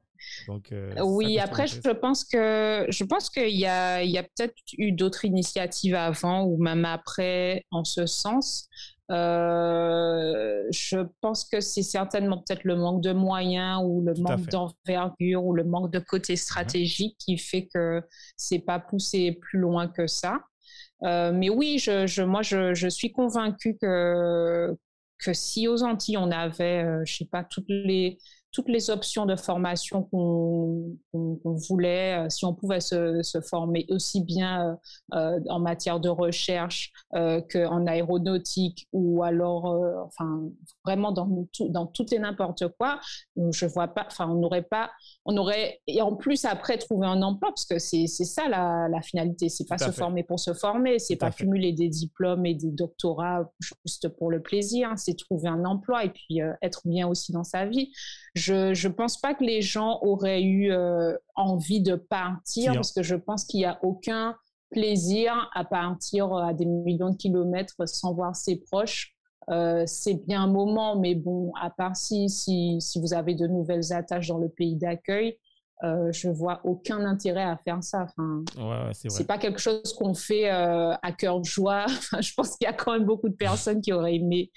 [0.47, 4.23] Donc, euh, oui, après, je pense que je pense qu'il y a, il y a
[4.23, 8.69] peut-être eu d'autres initiatives avant ou même après en ce sens.
[9.11, 15.45] Euh, je pense que c'est certainement peut-être le manque de moyens ou le manque d'envergure
[15.45, 18.03] ou le manque de côté stratégique qui fait que
[18.37, 20.41] c'est pas poussé plus loin que ça.
[21.03, 24.75] Euh, mais oui, je, je moi, je, je, suis convaincue que,
[25.19, 28.17] que si aux Antilles, on avait, euh, je sais pas, toutes les,
[28.55, 30.97] toutes les options de formation qu'on
[31.69, 34.75] voulait, euh, si on pouvait se, se former aussi bien euh,
[35.15, 40.43] euh en matière de recherche euh, qu'en aéronautique ou alors, euh, enfin,
[40.85, 43.01] vraiment dans, tout, dans tout et n'importe quoi,
[43.37, 44.93] je vois pas, enfin, on n'aurait pas,
[45.25, 49.03] on aurait, et en plus après trouver un emploi, parce que c'est ça la, la
[49.03, 52.71] finalité, c'est pas se former pour se former, c'est pas cumuler des diplômes et des
[52.71, 53.51] doctorats
[53.85, 57.67] juste pour le plaisir, c'est trouver un emploi et puis être bien aussi dans sa
[57.67, 57.91] vie
[58.35, 63.03] je ne pense pas que les gens auraient eu euh, envie de partir parce que
[63.03, 64.37] je pense qu'il n'y a aucun
[64.71, 69.15] plaisir à partir à des millions de kilomètres sans voir ses proches.
[69.51, 73.47] Euh, c'est bien un moment, mais bon, à part si, si, si vous avez de
[73.47, 75.39] nouvelles attaches dans le pays d'accueil,
[75.83, 78.05] euh, je vois aucun intérêt à faire ça.
[78.05, 81.87] Enfin, ouais, c'est pas quelque chose qu'on fait euh, à cœur de joie.
[82.21, 84.51] je pense qu'il y a quand même beaucoup de personnes qui auraient aimé,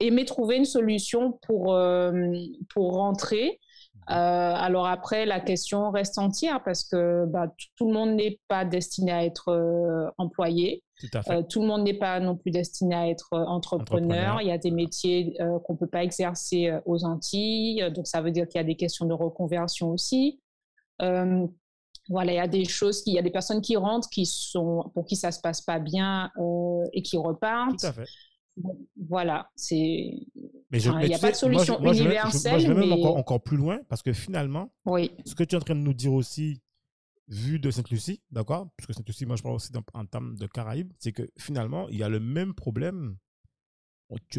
[0.00, 2.32] aimé trouver une solution pour, euh,
[2.74, 3.60] pour rentrer.
[4.08, 4.14] Mhm.
[4.14, 9.10] alors après, la question reste entière parce que bah, tout le monde n'est pas destiné
[9.10, 10.84] à être employé.
[11.00, 11.08] Tout,
[11.48, 14.40] tout, le monde n'est pas non plus destiné à être entrepreneur.
[14.40, 17.90] Il y a des métiers qu'on ne peut pas exercer aux Antilles.
[17.94, 20.40] Donc, ça veut dire qu'il y a des questions de reconversion aussi.
[21.02, 21.46] Euh,
[22.08, 24.90] voilà, il y a des choses, il y a des personnes qui rentrent qui sont,
[24.94, 27.80] pour qui ça se passe pas bien euh, et qui repartent.
[27.80, 28.06] Tout à fait.
[29.08, 29.76] voilà, c'est.
[29.76, 30.28] il
[30.70, 32.60] n'y a pas de solution universelle.
[32.60, 35.10] je, vais, même encore, encore, plus loin parce que finalement, oui.
[35.24, 36.60] ce que tu es en train de nous dire aussi,
[37.28, 38.68] vu de Sainte-Lucie, d'accord?
[38.76, 41.98] Parce que Sainte-Lucie, moi je parle aussi en termes de Caraïbes, c'est que finalement, il
[41.98, 43.16] y a le même problème.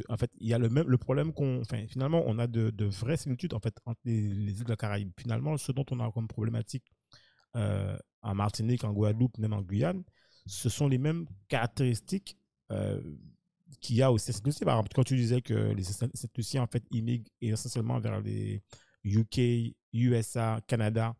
[0.08, 1.60] En fait, il y a le même le problème qu'on.
[1.62, 4.78] Enfin, finalement, on a de, de, vraies similitudes en fait entre les, îles de la
[4.78, 5.12] Caraïbe.
[5.20, 6.86] Finalement, ce dont on a comme problématique
[7.56, 10.04] euh, en Martinique, en Guadeloupe, même en Guyane,
[10.46, 12.38] ce sont les mêmes caractéristiques
[12.72, 13.02] euh,
[13.82, 14.64] qu'il y a aussi à Sainte-Lucie.
[14.64, 18.64] Par exemple, quand tu disais que les Sainte-Lucie, en fait, immigrent essentiellement vers les
[19.04, 21.14] UK, USA, Canada,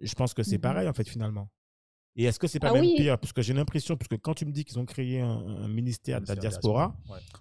[0.00, 0.60] je pense que c'est mm-hmm.
[0.60, 1.48] pareil, en fait, finalement.
[2.18, 3.16] Et est-ce que c'est pas ah même pire?
[3.16, 6.26] Parce que j'ai l'impression, puisque quand tu me dis qu'ils ont créé un, ministère de
[6.26, 6.92] la diaspora,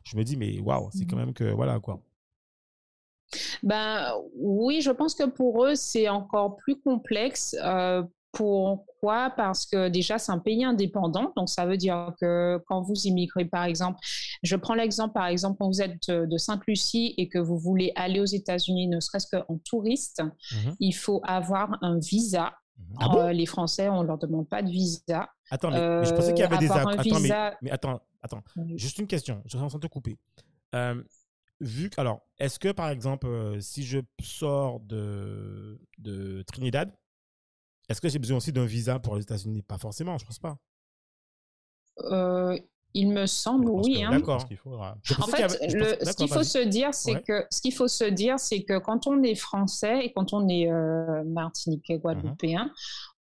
[0.03, 1.99] je me dis, mais waouh, c'est quand mmh même que, voilà, quoi.
[3.63, 7.55] Ben oui, je pense que pour eux, c'est encore plus complexe.
[7.59, 9.31] Euh, pourquoi?
[9.31, 11.33] Parce que déjà, c'est un pays indépendant.
[11.35, 13.97] Donc, ça veut dire que quand vous immigrez, par exemple,
[14.43, 18.19] je prends l'exemple, par exemple, quand vous êtes de Sainte-Lucie et que vous voulez aller
[18.19, 22.53] aux États-Unis, ne serait-ce qu'en touriste, mmh il faut avoir un visa
[22.99, 25.29] ah euh, les Français, on ne leur demande pas de visa.
[25.49, 26.95] Attends, mais, je pensais qu'il y avait des accords.
[27.61, 28.43] mais, attends, attends.
[28.75, 30.17] Juste une question, je suis en train de te couper.
[30.75, 31.01] Euh,
[31.59, 36.91] vu que, alors, est-ce que par exemple, euh, si je sors de, de Trinidad,
[37.89, 39.61] est-ce que j'ai besoin aussi d'un visa pour les États-Unis?
[39.61, 40.57] Pas forcément, je pense pas.
[42.97, 44.03] Il me semble, oui.
[44.03, 44.09] Hein.
[44.09, 44.43] D'accord.
[45.21, 48.63] En fait, ce qu'il faut se dire, c'est que ce qu'il faut se dire, c'est
[48.63, 52.71] que quand on est français et quand on est euh, martiniquais, guadeloupéen, mhm.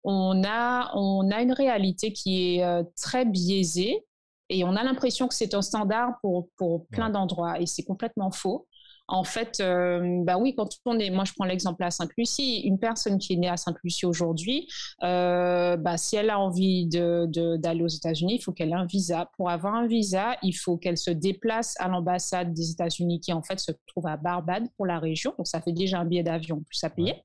[0.06, 4.06] on a on a une réalité qui est euh, très biaisée
[4.48, 8.32] et on a l'impression que c'est un standard pour pour plein d'endroits et c'est complètement
[8.32, 8.68] faux.
[9.08, 12.80] En fait, euh, bah oui, quand on est, moi je prends l'exemple à Sainte-Lucie, une
[12.80, 14.68] personne qui est née à Sainte-Lucie aujourd'hui,
[15.04, 18.88] euh, bah, si elle a envie d'aller de, aux États-Unis, il faut qu'elle ait un
[18.88, 19.30] visa.
[19.38, 23.44] Pour avoir un visa, il faut qu'elle se déplace à l'ambassade des États-Unis qui en
[23.44, 25.36] fait se trouve à Barbade pour la région.
[25.38, 27.16] Donc ça fait déjà un billet d'avion plus à payer.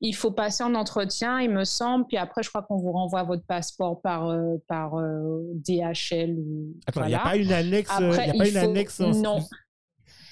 [0.00, 3.22] Il faut passer en entretien, il me semble, puis après, je crois qu'on vous renvoie
[3.22, 6.36] votre passeport par, euh, par DHL.
[6.86, 9.40] Attends, il n'y a pas une annexe, y a pas une annexe Non.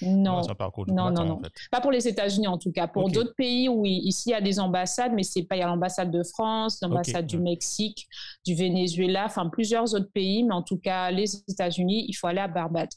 [0.02, 0.42] Non,
[0.88, 1.42] non, non, non.
[1.70, 2.86] Pas pour les États-Unis en tout cas.
[2.86, 4.00] Pour d'autres pays, oui.
[4.04, 5.56] Ici, il y a des ambassades, mais c'est pas.
[5.56, 8.08] Il y a l'ambassade de France, l'ambassade du Mexique,
[8.44, 12.40] du Venezuela, enfin plusieurs autres pays, mais en tout cas, les États-Unis, il faut aller
[12.40, 12.90] à Barbade.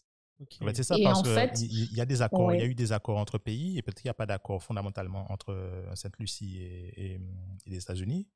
[0.74, 3.38] c'est ça, parce qu'il y a des accords, il y a eu des accords entre
[3.38, 7.20] pays, et peut-être qu'il n'y a pas d'accord fondamentalement entre euh, Sainte-Lucie et,
[7.66, 8.28] les États-Unis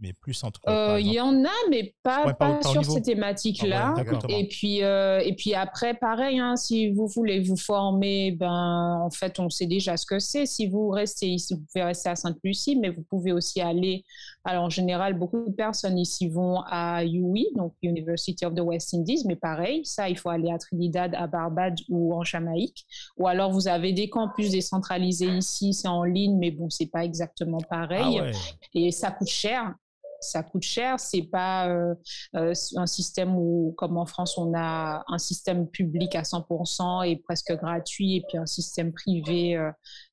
[0.00, 0.60] mais plus entre.
[0.68, 3.94] Euh, il y en a, mais pas, pas, sur ces thématiques-là.
[3.96, 9.00] Ah et puis euh, et puis après, pareil, hein, si vous voulez vous former, ben
[9.04, 10.46] en fait, on sait déjà ce que c'est.
[10.46, 14.04] Si vous restez ici, vous pouvez rester à Sainte-Lucie, mais vous pouvez aussi aller.
[14.44, 18.94] Alors en général, beaucoup de personnes ici vont à UI, donc University of the West
[18.94, 22.86] Indies, mais pareil, ça, il faut aller à Trinidad, à Barbade ou en Jamaïque.
[23.18, 27.04] Ou alors vous avez des campus décentralisés ici, c'est en ligne, mais bon, c'est pas
[27.04, 28.20] exactement pareil.
[28.22, 28.30] Ah
[28.74, 29.74] et ça coûte cher
[30.20, 31.00] ça coûte cher.
[31.00, 31.94] C'est pas euh,
[32.36, 37.16] euh, un système où, comme en France, on a un système public à 100% et
[37.16, 39.70] presque gratuit, et puis un système privé euh,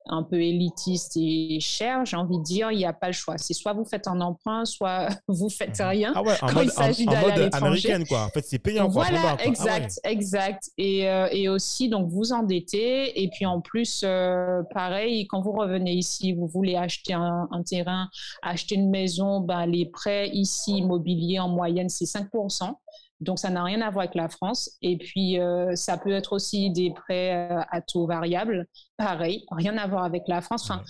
[0.10, 3.38] un peu élitiste et cher, j'ai envie de dire, il n'y a pas le choix.
[3.38, 5.88] C'est soit vous faites un emprunt, soit vous faites mhm.
[5.88, 6.14] rien.
[6.16, 8.26] Ah ouais, en mode, il s'agit d'aller américaine, quoi.
[8.26, 8.88] En fait, c'est payant.
[8.88, 10.70] Voilà, ah exact, exact.
[10.78, 13.22] Et, euh, et, aussi, donc, vous endettez.
[13.22, 18.10] Et puis, en plus, euh, pareil, quand vous revenez ici, vous voulez acheter un, terrain,
[18.42, 22.76] acheter une maison, ben, les prêts ici immobiliers en moyenne, c'est 5%.
[23.20, 24.78] Donc, ça n'a rien à voir avec la France.
[24.82, 28.68] Et puis, euh, ça peut être aussi des prêts euh, à taux variable.
[28.98, 30.70] Pareil, rien à voir avec la France.
[30.70, 30.84] Enfin,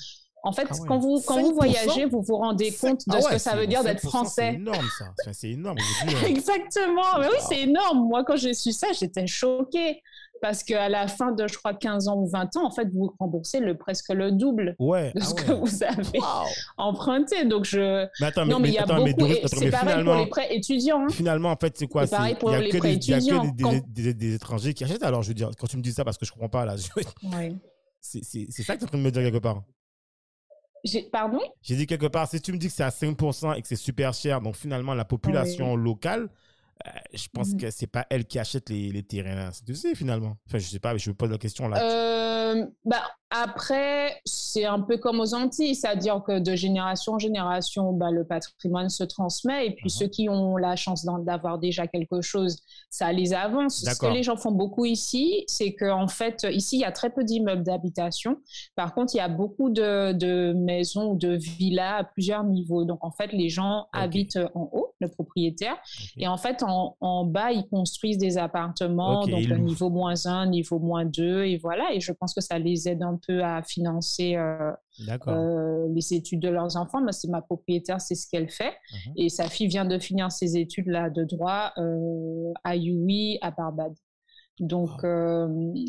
[0.44, 3.30] En fait, ah quand vous, quand vous voyagez, vous vous rendez compte de ah ce
[3.30, 4.52] que ça veut dire d'être français.
[4.52, 5.32] C'est énorme, ça.
[5.32, 5.78] C'est énorme.
[6.26, 7.20] Exactement.
[7.20, 8.08] Mais oui, c'est énorme.
[8.08, 10.02] Moi, quand j'ai su ça, j'étais choquée
[10.41, 13.15] parce qu'à la fin de, je crois, 15 ans ou 20 ans, en fait, vous
[13.19, 16.19] remboursez le, presque le double de ce ah que vous avez
[16.78, 17.45] emprunté.
[17.45, 18.06] Donc, je.
[18.19, 19.28] Mais attends, non, mais, il y a beaucoup.
[19.45, 21.02] C'est pareil pour les prêts étudiants.
[21.02, 21.10] Hein.
[21.10, 22.06] Finalement, en fait, c'est quoi?
[22.08, 23.17] C'est pareil pour les prêts étudiants.
[23.58, 25.04] Il y a que des, étrangers qui achètent.
[25.04, 26.76] Alors, je veux dire, quand tu me dis ça, parce que je comprends pas, là.
[28.00, 29.63] C'est ça que tu es en train de me dire quelque part.
[31.12, 31.39] Pardon?
[31.62, 33.76] J'ai dit quelque part, si tu me dis que c'est à 5% et que c'est
[33.76, 36.30] super cher, donc finalement, la population locale
[36.86, 37.58] euh, je pense mmh.
[37.58, 39.50] que c'est pas elle qui achète les, les terrains.
[39.66, 40.38] Tu sais, finalement.
[40.48, 41.82] Enfin, je sais pas, je me pose la question là.
[41.82, 47.92] Euh, bah, après, c'est un peu comme aux Antilles, c'est-à-dire que de génération en génération,
[47.92, 51.88] bah, le patrimoine se transmet et puis mmh ceux qui ont la chance d'avoir déjà
[51.88, 52.60] quelque chose,
[52.90, 53.84] ça les avance.
[53.84, 57.10] Ce que les gens font beaucoup ici, c'est qu'en fait, ici, il y a très
[57.10, 58.38] peu d'immeubles d'habitation.
[58.76, 62.86] Par contre, il y a beaucoup de, de, maisons ou de villas à plusieurs niveaux.
[62.86, 65.78] Donc, en fait, les gens habitent en haut, le propriétaire,
[66.18, 70.80] et en fait, en, bas, ils construisent des appartements, donc le niveau moins 1, niveau
[70.80, 71.94] moins 2, et voilà.
[71.94, 74.72] Et je pense que ça les aide un peu à financer euh,
[75.28, 77.02] euh, les études de leurs enfants.
[77.02, 78.74] Mais c'est ma propriétaire, c'est ce qu'elle fait.
[78.92, 79.14] Mhm.
[79.18, 83.96] Et sa fille vient de finir ses études-là de droit euh, à UI, à Barbade.
[84.60, 85.06] Donc,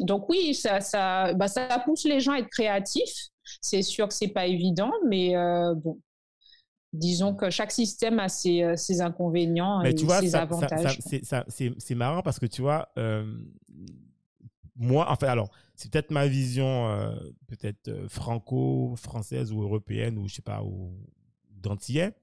[0.04, 3.28] donc oui, ça, ça, bah, ça pousse les gens à être créatifs.
[3.62, 5.32] C'est sûr que c'est pas évident, mais
[5.74, 5.98] bon,
[6.92, 10.98] disons que chaque système a ses, ses inconvénients et ses avantages.
[11.00, 13.24] C'est marrant parce que tu vois, euh,
[14.78, 17.14] moi, enfin, alors, c'est peut-être ma vision, euh,
[17.46, 20.92] peut-être franco-française ou européenne ou je sais pas, ou
[21.50, 22.14] d'antillais.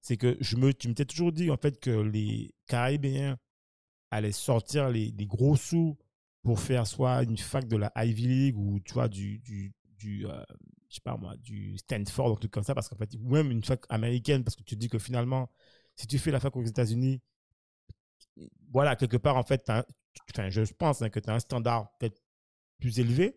[0.00, 3.38] C'est que je me, tu m'étais toujours dit en fait que les Caribéens
[4.10, 5.98] allaient sortir les, gros sous
[6.42, 10.26] pour faire soit une fac de la Ivy League ou tu vois, du, du, du
[10.88, 13.50] je sais pas moi, du Stanford, un truc comme ça, parce qu'en fait, ou même
[13.50, 15.50] une fac américaine, parce que tu dis que finalement,
[15.94, 17.20] si tu fais la fac aux États-Unis,
[18.72, 19.84] voilà, quelque part, en fait, enfin,
[20.48, 22.23] je pense hein, que tu as un standard peut-être
[22.84, 23.34] plus élevé.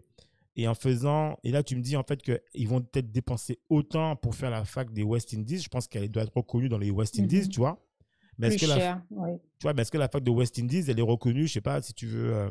[0.55, 4.15] Et en faisant, et là, tu me dis en fait qu'ils vont peut-être dépenser autant
[4.15, 5.59] pour faire la fac des West Indies.
[5.59, 7.49] Je pense qu'elle doit être reconnue dans les West Indies, mm-hmm.
[7.49, 7.79] tu vois.
[8.39, 10.99] Mais est-ce que, la, tu vois, mais est-ce que la fac de West Indies, elle
[10.99, 12.49] est reconnue, je sais pas, si tu veux, euh,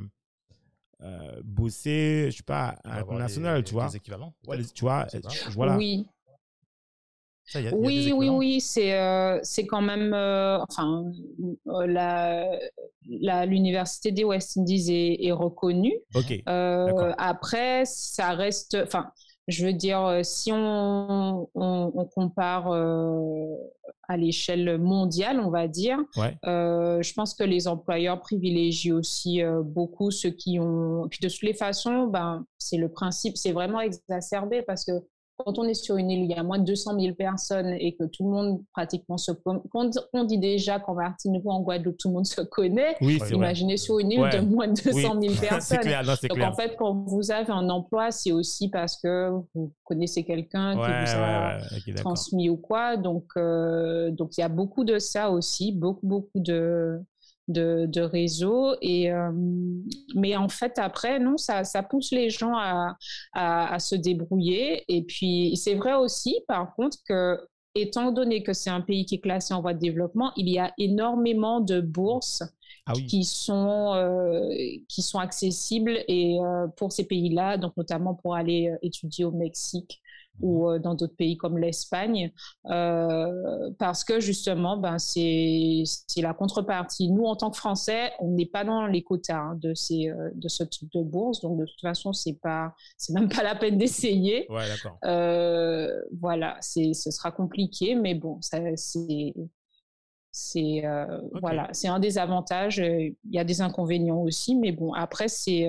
[1.02, 3.90] euh, bosser, je sais pas, à l'international, tu vois.
[3.94, 4.34] équivalents.
[4.74, 5.06] tu vois,
[5.50, 5.76] voilà.
[5.76, 6.06] Oui.
[7.72, 11.04] Oui, oui, oui, c'est euh, c'est quand même, euh, enfin,
[11.64, 15.96] la l'université des West Indies est, est reconnue.
[17.18, 19.12] Après, ça reste, enfin,
[19.46, 22.72] Je veux dire, si on, on, compare
[24.08, 30.30] à l'échelle mondiale, on va dire, je pense que les employeurs privilégient aussi beaucoup ceux
[30.30, 31.06] qui ont.
[31.08, 34.92] Puis de toutes les façons, ben, c'est le principe, c'est vraiment exacerbé parce que
[35.38, 37.74] quand on est sur une île où il y a moins de 200 000 personnes
[37.78, 39.32] et que tout le monde pratiquement se
[40.14, 43.98] on dit déjà qu'en Martinique ou en Guadeloupe tout le monde se connaît, imaginez sur
[43.98, 45.78] une île de moins de 200 000 personnes.
[46.28, 50.72] Donc en fait, quand vous avez un emploi, c'est aussi parce que vous connaissez quelqu'un
[50.72, 51.58] qui vous a
[51.96, 52.96] transmis ou quoi.
[52.96, 57.00] Donc euh, donc il y a beaucoup de ça aussi, beaucoup beaucoup de
[57.48, 58.74] de, de réseau.
[58.82, 59.30] Et, euh,
[60.14, 62.96] mais en fait, après, non, ça, ça pousse les gens à,
[63.32, 64.84] à, se débrouiller.
[64.88, 67.38] Et puis, c'est vrai aussi, par contre, que
[67.74, 70.58] étant donné que c'est un pays qui est classé en voie de développement, il y
[70.58, 72.42] a énormément de bourses
[72.86, 74.48] ah qui, sont, euh,
[74.88, 80.00] qui sont accessibles et, euh, pour ces pays-là, donc notamment pour aller étudier au Mexique
[80.40, 82.32] ou euh, dans d'autres pays comme l'Espagne,
[82.70, 85.84] euh, parce que justement, ben, c'est
[86.16, 87.10] la contrepartie.
[87.10, 90.30] Nous, en tant que Français, on n'est pas dans les quotas hein, de, ces, euh,
[90.34, 93.54] de ce type de bourse, donc de toute façon, c'est pas, c'est même pas la
[93.54, 94.46] peine d'essayer.
[94.50, 94.98] Ouais, d'accord.
[96.20, 99.34] voilà, ce sera compliqué, mais bon, c'est
[100.38, 100.84] c'est
[101.40, 102.78] voilà, c'est un des avantages.
[102.78, 105.66] Il y a des inconvénients aussi, mais bon, après c'est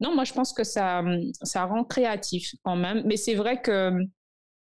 [0.00, 1.02] non, moi, je pense que ça,
[1.42, 3.02] ça rend créatif quand même.
[3.06, 3.92] Mais c'est vrai que,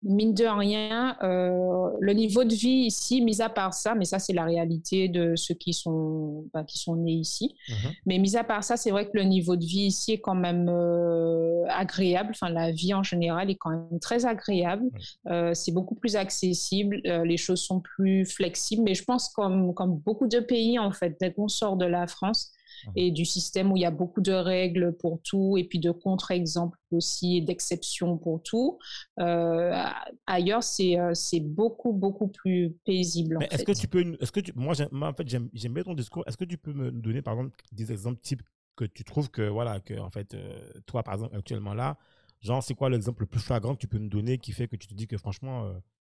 [0.02, 4.18] mine de rien, euh, le niveau de vie ici, mis à part ça, mais ça,
[4.18, 7.56] c'est la réalité de ceux qui sont, bah, qui sont nés ici.
[7.68, 7.92] Mhm.
[8.06, 10.36] Mais mis à part ça, c'est vrai que le niveau de vie ici est quand
[10.36, 12.30] même euh, agréable.
[12.30, 14.88] Enfin, la vie en général est quand même très agréable.
[15.26, 17.00] Euh, c'est beaucoup plus accessible.
[17.04, 18.84] les choses sont plus flexibles.
[18.84, 22.06] Mais je pense, comme, comme beaucoup de pays, en fait, dès qu'on sort de la
[22.06, 22.52] France,
[22.96, 25.90] et du système où il y a beaucoup de règles pour tout et puis de
[25.90, 28.78] contre-exemples aussi et d'exceptions pour tout.
[29.20, 29.82] Euh,
[30.26, 33.38] ailleurs, c'est euh, c'est beaucoup, beaucoup plus paisible.
[33.50, 36.24] Est-ce que tu peux, est-ce que tu, moi, en fait, j'aime bien ton discours.
[36.26, 38.42] Est-ce que tu peux me donner, par exemple, des exemples types
[38.76, 41.98] que tu trouves que, voilà, que, en fait, euh, toi, par exemple, actuellement là,
[42.40, 44.76] genre, c'est quoi l'exemple le plus flagrant que tu peux nous donner qui fait que
[44.76, 45.72] tu te dis que, franchement,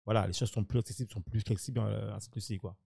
[0.05, 2.77] voilà, les choses sont plus accessibles, sont plus flexibles à ce que quoi?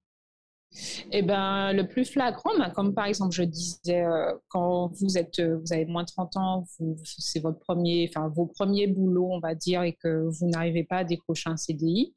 [1.11, 5.39] Eh ben, le plus flagrant, ben, comme par exemple, je disais, euh, quand vous êtes,
[5.39, 6.65] euh, vous avez moins de 30 ans,
[7.05, 10.99] c'est votre premier, enfin, vos premiers boulots, on va dire, et que vous n'arrivez pas
[10.99, 12.15] à décrocher un CDI,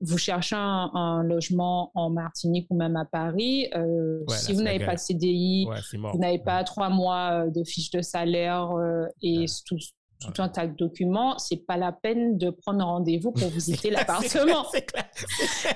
[0.00, 3.68] vous cherchez un, logement en Martinique ou même à Paris.
[3.74, 8.00] Euh, si vous n'avez pas de CDI, vous n'avez pas trois mois de fiche de
[8.00, 8.70] salaire
[9.22, 9.76] et tout,
[10.20, 14.66] tout un tas de documents, c'est pas la peine de prendre rendez-vous pour visiter l'appartement.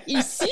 [0.07, 0.51] ici,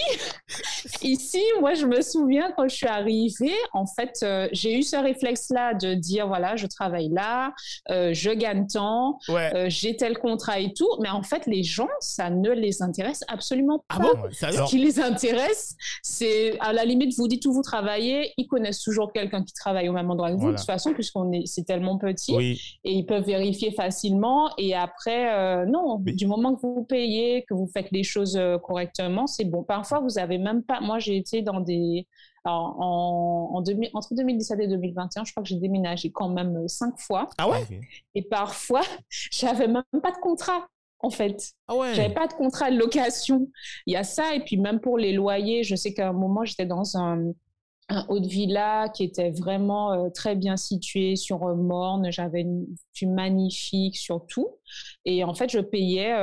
[1.02, 4.96] ici, moi, je me souviens quand je suis arrivée, en fait, euh, j'ai eu ce
[4.96, 7.52] réflexe-là de dire voilà, je travaille là,
[7.90, 11.88] euh, je gagne tant, euh, j'ai tel contrat et tout, mais en fait, les gens,
[11.98, 14.12] ça ne les intéresse absolument ah pas.
[14.14, 18.32] Ah bon Ce qui les intéresse, c'est à la limite, vous dites où vous travaillez,
[18.36, 21.32] ils connaissent toujours quelqu'un qui travaille au même endroit que vous, de toute façon, puisqu'on
[21.32, 22.34] est, c'est tellement petit,
[22.84, 24.50] et ils peuvent vérifier facilement.
[24.58, 28.58] Et après, euh, non, du moment que vous payez, que vous faites les choses euh,
[28.58, 29.62] correctement, c'est bon.
[29.62, 30.80] Parfois, vous avez même pas.
[30.80, 32.06] Moi, j'ai été dans des.
[32.44, 33.64] en, en
[33.94, 37.28] entre 2017 et 2021, je crois que j'ai déménagé quand même euh, cinq fois.
[37.38, 37.66] Ah ouais?
[38.14, 40.66] Et parfois, j'avais même pas de contrat
[41.02, 41.52] en fait.
[41.66, 41.94] Ah ouais.
[41.94, 43.48] J'avais pas de contrat de location.
[43.86, 44.34] Il y a ça.
[44.34, 47.32] Et puis même pour les loyers, je sais qu'à un moment, j'étais dans un,
[47.90, 52.10] un haut de villa qui était vraiment euh, très bien situé sur euh, Morne.
[52.10, 52.66] J'avais une
[52.98, 54.48] vue magnifique sur tout.
[55.04, 56.14] Et en fait, je payais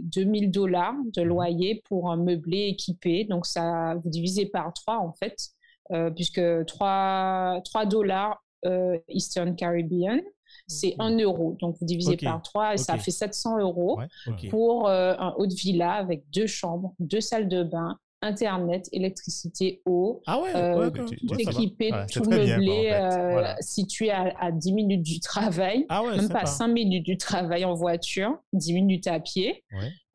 [0.00, 1.24] 2000 euh, dollars de mmh.
[1.24, 3.24] loyer pour un meublé équipé.
[3.24, 5.50] Donc, ça, vous divisez par trois, en fait,
[6.16, 8.42] puisque 3, 3 dollars
[9.08, 10.20] Eastern Caribbean,
[10.66, 11.56] c'est 1 euro.
[11.60, 14.00] Donc, vous divisez par 3 et ça fait 700 euros
[14.50, 20.22] pour un haut de villa avec deux chambres, deux salles de bain, Internet, électricité, eau,
[20.26, 26.02] ah ouais, euh, tout équipé, tout meublé, euh, situé à, 10 minutes du travail, ah
[26.02, 29.62] même pas 5 minutes du travail en voiture, 10 minutes à pied.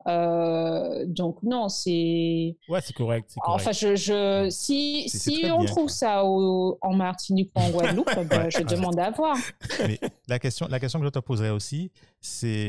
[0.08, 2.56] Euh, donc non, c'est.
[2.68, 4.48] Ouais, c'est correct, Enfin, je, je...
[4.50, 6.78] si, si on trouve ça au...
[6.80, 9.36] en Martinique ou en Guadeloupe, ben, je demande à voir.
[9.86, 12.68] Mais la question, la question que je te poserais aussi, c'est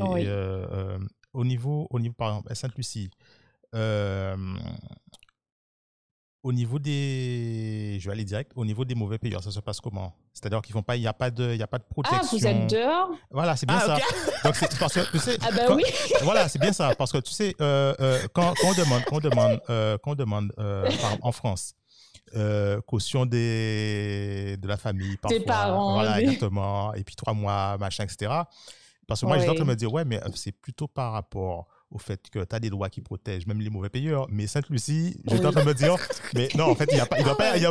[1.34, 3.10] au niveau, au niveau, par exemple, à Sainte-Lucie
[6.44, 9.80] au niveau des, je vais aller direct, au niveau des mauvais payeurs, ça se passe
[9.80, 10.14] comment?
[10.34, 12.20] C'est-à-dire qu'ils font pas, il n'y a pas de, il y a pas de protection.
[12.22, 13.12] Ah, vous êtes dehors?
[13.32, 13.98] Voilà, c'est bien ah, ça.
[14.44, 15.38] Donc c'est parce que tu sais.
[15.41, 15.84] Ah bah oui.
[16.22, 19.16] voilà, c'est bien ça, parce que tu sais, euh, euh, quand, quand, on demande, quand
[19.16, 20.52] on demande, euh, quand on demande
[21.22, 21.76] en France.
[22.88, 28.04] caution des, de la famille, parfois, des parents, voilà, exactement, et puis trois mois, machin,
[28.04, 28.32] etc.
[29.08, 31.68] Parce que moi, j'étais en train de me dire, ouais, mais c'est plutôt par rapport
[31.94, 34.28] au fait que tu as des droits qui protègent même les mauvais payeurs.
[34.30, 35.96] Mais Sainte-Lucie, j'étais en train de me dire,
[36.34, 37.62] mais non, en fait, il ne doit, pas, il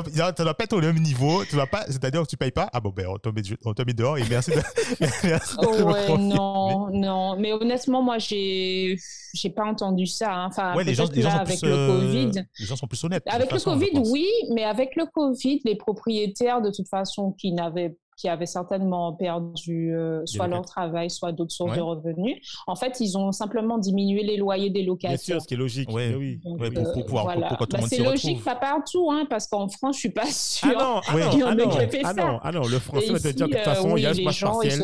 [0.45, 1.45] doit pas être au même niveau.
[1.45, 2.71] Tu pas, c'est-à-dire que tu ne payes pas.
[2.73, 4.57] Ah bon, ben, on te met, dehors et merci de.
[5.85, 7.37] ouais, non, non.
[7.39, 8.97] Mais honnêtement, moi, j'ai
[9.35, 10.33] j'ai pas entendu ça.
[10.33, 10.47] Hein.
[10.49, 12.45] Enfin, ouais, les gens, les gens avec le euh, Covid.
[12.59, 13.25] Les gens sont plus honnêtes.
[13.27, 17.97] Avec le Covid, oui, mais avec le Covid, les propriétaires, de toute façon, qui n'avaient
[18.17, 22.37] qui avaient certainement perdu euh, soit leur travail, soit d'autres sources de revenus.
[22.67, 25.17] En fait, ils ont simplement diminué les loyers des locataires.
[25.17, 25.89] Bien sûr, ce qui est logique.
[25.93, 26.41] Oui, oui.
[26.43, 26.57] pour,
[26.93, 27.49] pour, pouvoir, voilà.
[27.49, 30.69] pour, bah, C'est logique, pas partout, hein, parce qu'en France, je suis pas sûre.
[30.77, 31.71] Ah non, ah non, ah non,
[32.05, 34.07] ah non, ah non, le français va te dire que de toute façon, il y
[34.07, 34.83] a un partiel.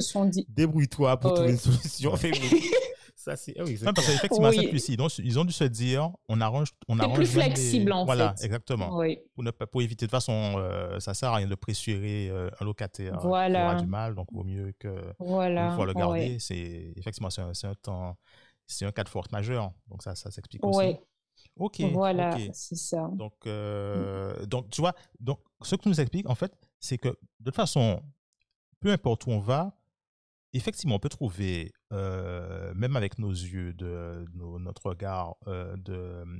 [0.49, 2.13] Débrouille-toi pour trouver une solution.
[3.19, 3.61] Ça, c'est.
[3.61, 4.97] Oui, parce qu'effectivement, oui.
[4.97, 6.69] Donc, ils ont dû se dire, on arrange.
[6.87, 8.35] On arrange plus flexible, en voilà, fait.
[8.35, 8.97] Voilà, exactement.
[8.97, 9.19] Oui.
[9.35, 12.49] Pour, ne, pour éviter, de toute façon, euh, ça sert à rien de pressurer euh,
[12.61, 13.59] un locataire voilà.
[13.59, 14.15] qui aura du mal.
[14.15, 15.03] Donc, vaut mieux que.
[15.19, 15.71] Voilà.
[15.71, 16.93] Une fois le garder, c'est.
[16.95, 18.17] Effectivement, c'est un, un, temps.
[18.69, 19.73] C'est un cas de force majeur.
[19.89, 20.79] Donc, ça, ça s'explique aussi.
[20.79, 20.97] Oui.
[21.57, 21.81] Ok.
[21.93, 23.11] Voilà, c'est ça.
[23.15, 27.09] Donc, euh, donc, tu vois, donc, ce que tu nous expliques, en fait, c'est que,
[27.09, 27.17] de
[27.47, 28.01] toute façon,
[28.79, 29.77] peu importe où on va,
[30.53, 35.75] effectivement, on peut trouver, euh, même avec nos yeux, de, notre regard euh,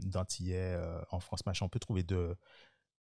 [0.05, 2.37] d'antillais euh, en France, machin, on peut trouver de.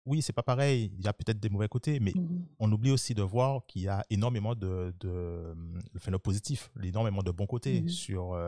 [0.06, 2.92] Oui, c'est pas pareil, il y a peut-être des mauvais côtés, mais mmh on oublie
[2.92, 5.54] aussi de voir qu'il y a énormément de, de,
[5.94, 8.40] de positif, énormément de bons côtés mmh sur,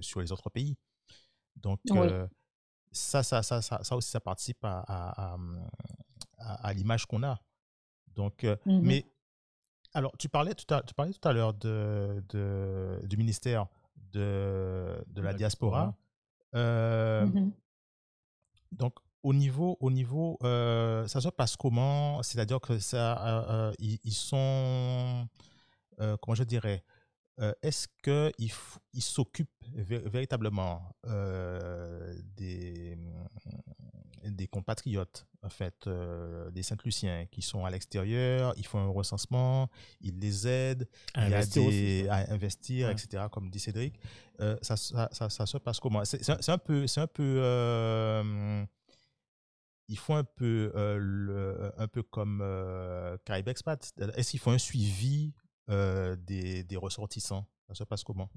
[0.00, 0.76] sur les autres pays.
[1.56, 1.80] Donc,
[2.92, 5.38] ça, ça, ça, ça, ça, aussi, ça participe à, à,
[6.38, 7.40] à, l'image qu'on a.
[8.14, 9.06] Donc, mmh mais
[9.92, 13.66] alors, tu parlais tout à, tu parlais tout à l'heure de, de, du ministère
[14.12, 15.94] de, de la, diaspora.
[16.54, 17.52] Euh, mmh
[18.72, 22.22] donc, au niveau, au niveau euh, ça se passe comment?
[22.22, 25.26] C'est-à-dire que ça, euh, ils, sont,
[25.98, 26.84] comment je dirais,
[27.62, 28.52] est-ce qu'ils
[28.92, 30.94] ils s'occupent véritablement
[32.36, 32.96] des,
[34.24, 39.68] des compatriotes, en fait, euh, des Saint-Luciens qui sont à l'extérieur, ils font un recensement,
[40.00, 43.98] ils les aident à investir, à investir etc., comme dit Cédric.
[44.40, 46.04] Euh, ça, ça, ça, se passe comment?
[46.04, 46.86] C'est un peu...
[46.96, 48.64] Un peu euh,
[49.88, 52.44] ils font un peu, le, un peu comme
[53.24, 53.92] Caribe Expat.
[54.16, 55.32] Est-ce qu'ils font un suivi
[55.68, 57.44] des, des ressortissants?
[57.68, 58.30] Ça se passe comment?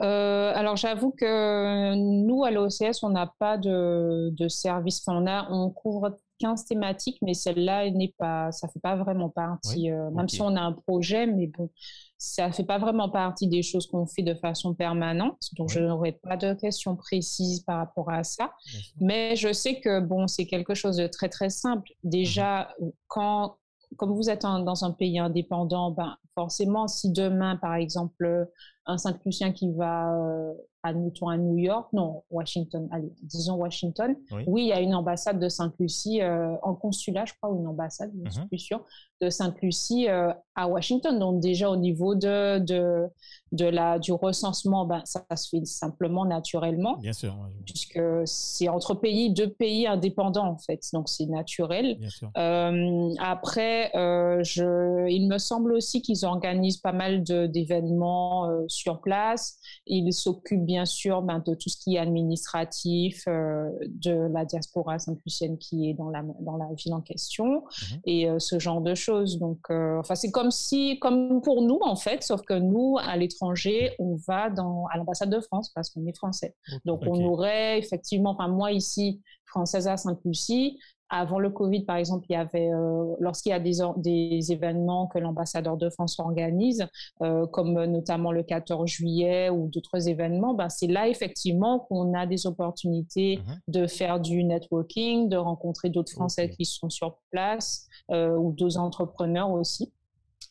[0.00, 5.02] Euh, alors j'avoue que nous à l'OCS on n'a pas de, de service.
[5.04, 9.28] Enfin, on a on couvre 15 thématiques, mais celle-là n'est pas, ça fait pas vraiment
[9.28, 9.90] partie.
[9.90, 11.68] Euh, même si on a un projet, mais bon,
[12.16, 15.50] ça fait pas vraiment partie des choses qu'on fait de façon permanente.
[15.56, 18.52] Donc je n'aurais pas de questions précises par rapport à ça.
[19.00, 21.90] Mais je sais que bon, c'est quelque chose de très très simple.
[22.04, 22.68] Déjà,
[23.08, 23.56] quand
[23.96, 28.48] comme vous êtes dans un pays indépendant, ben, forcément, si demain, par exemple,
[28.86, 34.14] un Saint-Lucien qui va, euh, à New York, non, Washington, allez, disons Washington,
[34.46, 37.66] oui, il y a une ambassade de Sainte-Lucie, euh, en consulat, je crois, ou une
[37.66, 38.48] ambassade, je ne suis mhm.
[38.48, 38.84] plus sûre,
[39.20, 41.18] de Sainte-Lucie euh, à Washington.
[41.18, 43.06] Donc, déjà, au niveau de, de,
[43.52, 46.96] de la, du recensement, ben, ça, se fait simplement naturellement.
[46.96, 47.36] Bien sûr.
[47.64, 50.80] Puisque c'est entre pays, deux pays indépendants, en fait.
[50.92, 51.96] Donc, c'est naturel.
[51.98, 52.30] Bien sûr.
[52.36, 59.58] Euh, après, je, il me semble aussi qu'ils organisent pas mal d'événements sur place.
[59.86, 64.98] Ils s'occupent bien sûr ben, de tout ce qui est administratif, euh, de la diaspora
[64.98, 68.00] saint-lucienne qui est dans la, dans la ville en question, mhm.
[68.04, 69.07] et euh, ce genre de choses.
[69.38, 73.16] Donc, euh, enfin, c'est comme si, comme pour nous en fait, sauf que nous, à
[73.16, 76.54] l'étranger, on va dans, à l'ambassade de France parce qu'on est français.
[76.84, 80.78] Donc, on aurait effectivement, enfin, moi ici, française à Sainte-Lucie,
[81.10, 85.06] avant le Covid, par exemple, il y avait, euh, lorsqu'il y a des, des événements
[85.06, 86.86] que l'ambassadeur de France organise,
[87.22, 92.26] euh, comme notamment le 14 juillet ou d'autres événements, ben c'est là effectivement qu'on a
[92.26, 93.58] des opportunités mhm.
[93.68, 98.78] de faire du networking, de rencontrer d'autres Français qui sont sur place euh, ou d'autres
[98.78, 99.92] entrepreneurs aussi.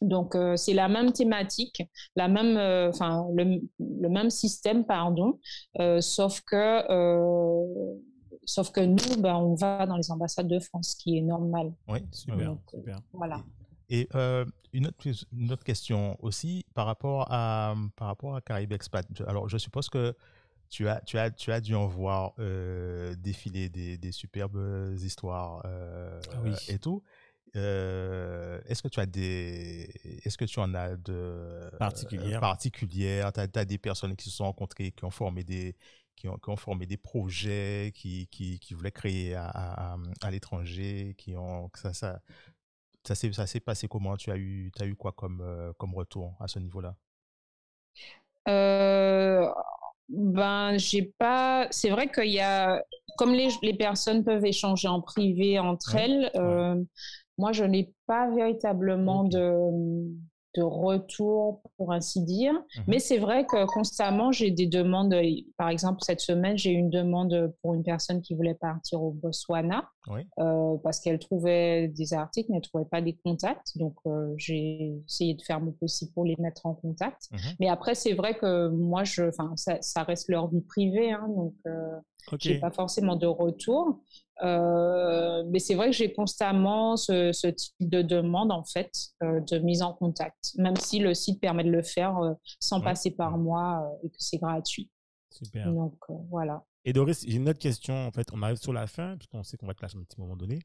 [0.01, 1.81] Donc c'est la même thématique,
[2.15, 2.55] la même,
[2.87, 5.39] enfin le, le, même système, pardon,
[6.01, 6.83] sauf que
[8.47, 11.73] Sauf que nous, ben, on va dans les ambassades de France, ce qui est normal.
[11.89, 12.51] Oui, super.
[12.75, 13.43] Euh, voilà.
[13.89, 18.71] Et euh, une, autre, une, autre, question aussi par rapport à, par rapport à Caraïbes
[18.71, 19.05] Expat.
[19.27, 20.15] Alors, je suppose que
[20.69, 25.61] tu as, tu as, tu as dû en voir euh, défiler des, des, superbes histoires
[25.65, 27.03] ah et tout.
[27.53, 29.91] est-ce que tu as des
[30.23, 33.33] est-ce que tu en as de particulières particulières?
[33.33, 35.75] Tu as, des personnes qui se sont rencontrées qui ont formé des
[36.17, 41.37] qui ont, formé des projets, qui, qui, qui voulaient créer à, à, à l'étranger, qui
[41.37, 42.19] ont ça ça
[43.05, 44.17] ça s'est ça s'est passé comment?
[44.17, 46.95] Tu as eu as eu quoi comme euh, comme retour à ce niveau-là?
[50.09, 51.67] Ben, j'ai pas.
[51.69, 52.81] C'est vrai qu'il y a,
[53.17, 56.31] comme les, les, personnes peuvent échanger en privé entre elles,
[57.37, 59.51] moi, je n'ai pas véritablement de
[60.57, 62.53] de retour, pour ainsi dire.
[62.53, 62.83] Mhm.
[62.87, 65.15] Mais c'est vrai que constamment, j'ai des demandes.
[65.57, 69.11] Par exemple, cette semaine, j'ai eu une demande pour une personne qui voulait partir au
[69.11, 69.89] Botswana
[70.39, 73.77] euh, parce qu'elle trouvait des articles, mais elle trouvait pas des contacts.
[73.77, 77.29] Donc, euh, j'ai essayé de faire mon possible pour les mettre en contact.
[77.31, 77.39] Mhm.
[77.59, 81.11] Mais après, c'est vrai que moi, je, ça, ça reste leur vie privée.
[81.11, 81.99] Hein, donc, euh,
[82.39, 84.01] je n'ai pas forcément de retour.
[84.43, 88.91] Euh, mais c'est vrai que j'ai constamment ce, ce, type de demande en fait
[89.23, 92.79] euh, de mise en contact, même si le site permet de le faire euh, sans
[92.81, 94.91] passer par moi et que c'est gratuit.
[95.31, 95.71] Super.
[95.71, 95.97] Donc
[96.29, 96.63] voilà.
[96.85, 98.07] Et Doris, j'ai une autre question.
[98.07, 100.19] En fait, on arrive sur la fin puisqu'on sait qu'on va te lâcher un petit
[100.19, 100.59] moment donné.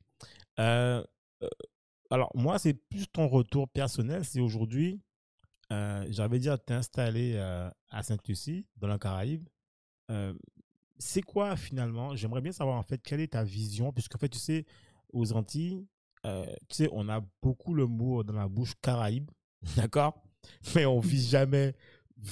[0.58, 4.24] alors moi, c'est plus ton retour personnel.
[4.24, 5.00] C'est aujourd'hui,
[5.70, 9.48] j'avais dire, t'es installé à Sainte-Lucie, dans la Caraïbe
[11.02, 12.14] c'est quoi finalement?
[12.16, 14.64] J'aimerais bien savoir en fait quelle est ta vision, puisqu'en fait, tu sais,
[15.12, 15.84] aux Antilles,
[16.24, 19.30] euh, tu sais, on a beaucoup le mot dans la bouche Caraïbe,
[19.76, 20.22] d'accord?
[20.74, 21.74] Mais on vit jamais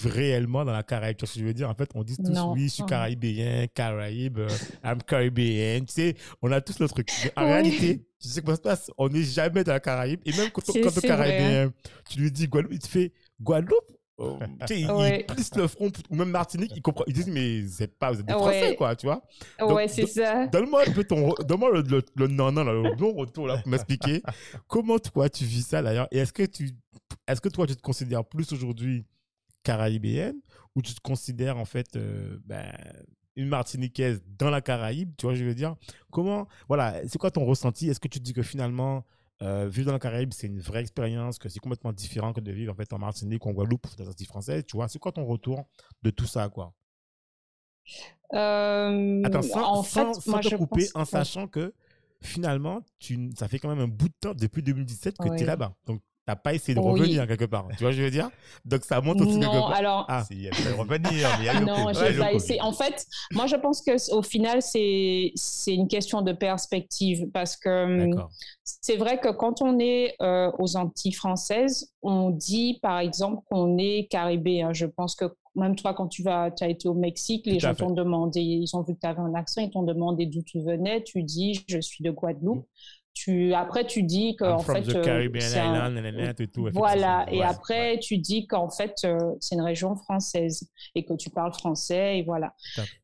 [0.05, 1.17] réellement dans la Caraïbe.
[1.17, 1.69] Tu vois ce que je veux dire?
[1.69, 4.49] En fait, on dit tous oui, je suis caribéen, Caraïbe, euh,
[4.85, 5.81] I'm caribéen.
[5.81, 7.11] Tu sais, on a tous le truc.
[7.37, 8.91] en réalité, tu sais comment ça se passe?
[8.99, 10.21] On n'est jamais dans la Caraïbe.
[10.25, 11.73] Et même quand, quand le Caribéen,
[12.09, 14.00] tu lui dis Guadeloupe, il te fait Guadeloupe?
[14.67, 17.99] Tu sais, plissent le front, ou même Martinique, ils, comprennent, ils disent, mais vous êtes
[17.99, 19.23] pas, vous êtes des Français, quoi, tu vois.
[19.61, 20.47] ouais, c'est ça.
[20.47, 23.69] Donne-moi un peu ton, donne-moi le, le, le, non, non, le bon retour, là, pour
[23.69, 24.23] m'expliquer
[24.67, 26.09] comment toi, tu vis ça, d'ailleurs?
[26.11, 26.71] Et est-ce que tu,
[27.27, 29.07] est-ce que toi, tu te considères plus aujourd'hui
[29.63, 30.37] caribéenne,
[30.75, 32.71] ou tu te considères, en fait, euh, ben,
[33.37, 35.77] une Martiniquaise dans la Caraïbe, tu vois, je veux dire?
[36.11, 37.89] Comment, voilà, c'est quoi ton ressenti?
[37.89, 39.05] Est-ce que tu te dis que finalement,
[39.43, 42.53] euh, vivre dans la Caraïbe, c'est une vraie expérience, que c'est complètement différent que de
[42.53, 44.89] vivre en fait en Martinique ou en Guadeloupe, dans la française, tu vois.
[44.89, 45.67] C'est quoi ton retour
[46.03, 46.75] de tout ça, quoi?
[48.35, 51.73] Euh, Attends, sans, en fait, sans, te couper, en sachant que
[52.21, 55.47] finalement, tu, ça fait quand même un bout de temps, depuis 2017, que tu es
[55.47, 55.75] là-bas.
[55.87, 57.67] Donc, t'as pas essayé de revenir quelque part.
[57.77, 58.31] Tu vois, je veux dire?
[58.65, 59.73] Donc, ça monte aussi quelque part.
[59.73, 60.25] Alors, ah.
[60.25, 62.61] si, elle de revenir, mais a Non, j'ai pas essayé.
[62.61, 65.33] En fait, moi, je pense qu'au final, c'est
[65.67, 68.11] une question de perspective parce que
[68.65, 73.79] c'est vrai que quand on est euh, aux Antilles françaises, on dit, par exemple, qu'on
[73.79, 74.73] est caribéen.
[74.73, 75.25] Je pense que
[75.57, 78.75] même toi, quand tu vas, tu as été au Mexique, les gens t'ont demandé, ils
[78.77, 81.03] ont vu que tu avais un accent, ils t'ont demandé d'où tu venais.
[81.03, 82.67] Tu dis, je suis de Guadeloupe
[83.13, 84.85] tu après tu dis que en fait
[86.73, 87.27] voilà.
[87.31, 91.53] et après tu dis qu'en fait euh, c'est une région française et que tu parles
[91.53, 92.55] français et voilà.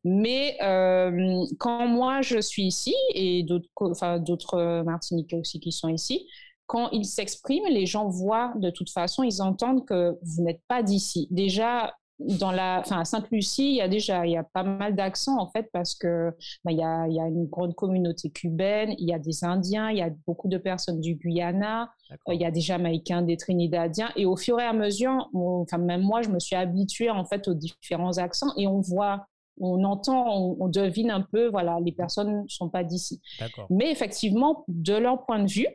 [0.03, 5.89] Mais euh, quand moi je suis ici et d'autres enfin d'autres Martiniquais aussi qui sont
[5.89, 6.27] ici
[6.67, 10.83] quand ils s'expriment, les gens voient de toute façon, ils entendent que vous n'êtes pas
[10.83, 11.27] d'ici.
[11.31, 14.95] Déjà, dans la, enfin à Sainte-Lucie, il y a déjà, il y a pas mal
[14.95, 16.31] d'accents en fait parce que
[16.63, 19.43] bah, il, y a, il y a une grande communauté cubaine, il y a des
[19.43, 23.21] Indiens, il y a beaucoup de personnes du Guyana, euh, il y a des Jamaïcains,
[23.21, 27.11] des Trinidadiens, et au fur et à mesure, enfin même moi, je me suis habituée
[27.11, 29.27] en fait aux différents accents et on voit
[29.59, 33.21] on entend, on, devine un peu, voilà, les personnes ne sont pas d'ici.
[33.69, 35.67] Mais effectivement, de leur point de vue,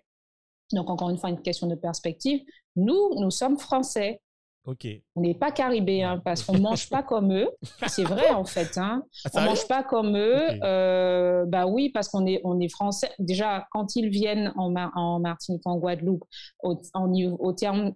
[0.73, 2.43] donc encore une fois une question de perspective,
[2.77, 4.21] nous, nous sommes français.
[5.17, 7.49] On n'est pas caribéen parce qu'on ne mange pas comme eux.
[7.89, 8.79] C'est vrai en fait.
[8.79, 9.03] Hein.
[9.25, 10.43] Ah, on ne mange pas comme eux.
[10.63, 13.11] Euh, bah oui, parce qu'on est, on est français.
[13.19, 16.25] Déjà, quand ils viennent en, en Martinique, en Guadeloupe,
[16.63, 17.95] au, en, au terme,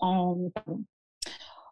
[0.00, 0.36] en,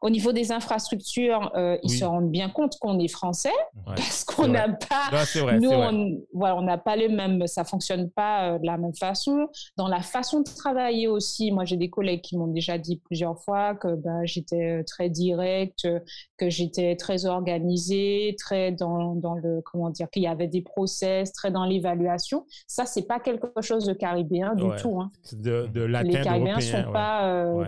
[0.04, 3.54] au niveau des infrastructures, euh, ils se rendent bien compte qu'on est français
[3.86, 5.10] parce qu'on n'a pas,
[5.58, 8.94] nous, on, voilà, on n'a pas les mêmes, ça fonctionne pas euh, de la même
[8.94, 9.48] façon.
[9.78, 13.42] Dans la façon de travailler aussi, moi j'ai des collègues qui m'ont déjà dit plusieurs
[13.42, 15.88] fois que ben, j'étais euh, très directe,
[16.36, 21.32] que j'étais très organisée, très dans, dans le, comment dire, qu'il y avait des process,
[21.32, 22.44] très dans l'évaluation.
[22.66, 25.00] Ça, c'est pas quelque chose de caribéen du tout.
[25.00, 25.10] Hein.
[25.32, 27.64] De, de Les Caribéens sont pas,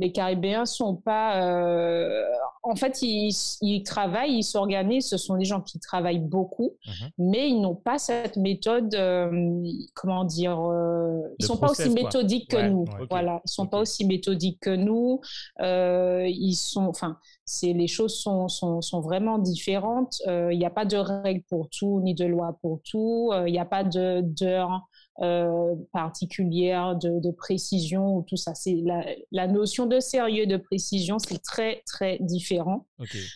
[0.00, 1.42] les Caribéens sont pas.
[1.42, 2.24] Euh,
[2.62, 5.08] en fait, ils, ils travaillent, ils s'organisent.
[5.08, 7.08] Ce sont des gens qui travaillent beaucoup, mhm.
[7.18, 8.94] mais ils n'ont pas cette méthode.
[8.94, 9.62] Euh,
[9.94, 12.86] comment dire euh, Ils sont pas aussi méthodiques que nous.
[13.10, 15.20] Voilà, ils sont pas aussi méthodiques que nous.
[15.60, 16.86] ils sont.
[16.86, 20.22] Enfin, c'est les choses sont, sont, sont vraiment différentes.
[20.26, 23.32] Il n'y a pas de règles pour tout, ni de loi pour tout.
[23.46, 24.88] Il n'y a pas de d'heures
[25.22, 28.54] euh, particulière de, de, précision ou tout ça.
[28.54, 32.86] C'est la, la, notion de sérieux, de précision, c'est très très différent.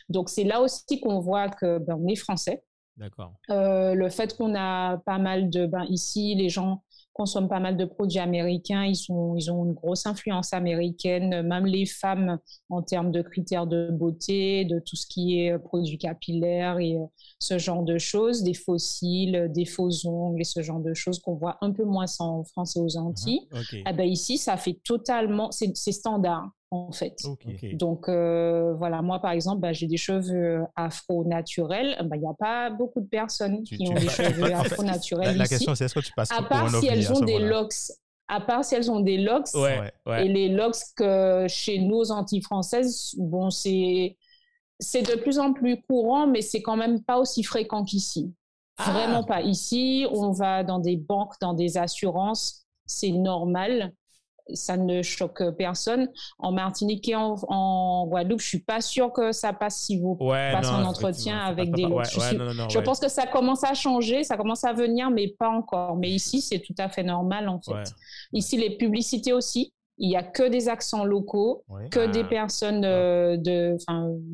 [0.09, 2.63] Donc c'est là aussi qu'on voit que ben, on est français.
[2.97, 3.35] D'accord.
[3.51, 6.83] Euh, le fait qu'on a pas mal de ben ici les gens
[7.15, 8.85] consomment pas mal de produits américains.
[8.85, 12.39] Ils, sont, ils ont une grosse influence américaine, même les femmes
[12.69, 16.99] en termes de critères de beauté, de tout ce qui est produits capillaires et
[17.39, 21.35] ce genre de choses, des fossiles, des faux ongles et ce genre de choses qu'on
[21.35, 23.49] voit un peu moins en France et aux Antilles.
[23.73, 27.17] Uh ben ici, ça fait totalement, c'est standard en fait.
[27.75, 31.97] Donc euh, voilà, moi par exemple, bah, j'ai des cheveux afro naturels.
[32.05, 35.37] Bah, il n'y a pas beaucoup de personnes qui ont des cheveux afro naturels.
[35.37, 37.75] La, question c'est est-ce que tu passes à part si elles ont des locks.
[38.27, 42.43] À part si elles ont des locks, et les locks que chez nous aux Antilles
[42.43, 44.17] françaises, bon, c'est
[44.81, 48.35] c'est de plus en plus courant, mais c'est quand même pas aussi fréquent qu'ici.
[48.79, 48.91] Ah.
[48.91, 49.41] Vraiment pas.
[49.43, 53.93] Ici, on va dans des banques, dans des assurances, c'est normal
[54.53, 56.09] ça ne choque personne.
[56.39, 60.71] En Martinique et en, Guadeloupe, je suis pas sûre que ça passe si vous passez
[60.71, 62.03] un entretien avec des lots.
[62.05, 65.97] je, pense que ça commence à changer, ça commence à venir, mais pas encore.
[65.97, 67.93] Mais ici, c'est tout à fait normal en fait.
[68.33, 69.73] Ici, les publicités aussi.
[69.97, 72.29] Il y a que des accents locaux, que des ah.
[72.29, 73.77] personnes euh, de,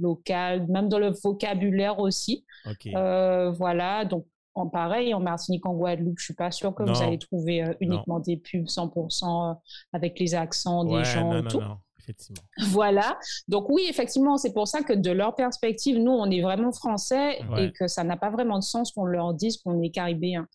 [0.00, 2.46] locales, même dans le vocabulaire aussi.
[2.94, 4.24] Euh, voilà, donc
[4.54, 7.74] en pareil, en Martinique, en Guadeloupe, je suis pas sûre que vous allez trouver euh,
[7.80, 9.54] uniquement des pubs 100% euh,
[9.92, 11.62] avec les accents des gens et tout.
[12.10, 12.42] Effectivement.
[12.70, 13.18] Voilà.
[13.48, 17.38] Donc oui, effectivement, c'est pour ça que de leur perspective, nous, on est vraiment français
[17.58, 20.46] et que ça n'a pas vraiment de sens qu'on leur dise qu'on est caribéen.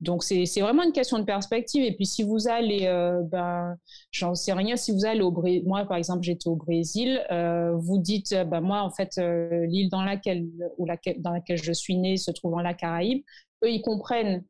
[0.00, 1.82] Donc c'est vraiment une question de perspective.
[1.82, 3.76] Et puis si vous allez, euh, ben,
[4.12, 7.72] j'en sais rien, si vous allez au Brésil, moi par exemple j'étais au Brésil, euh,
[7.76, 10.46] vous dites, euh, ben, moi en fait l'île dans laquelle,
[10.76, 13.22] ou laquelle, dans laquelle je suis née se trouve dans la Caraïbe,
[13.64, 14.44] eux ils comprennent.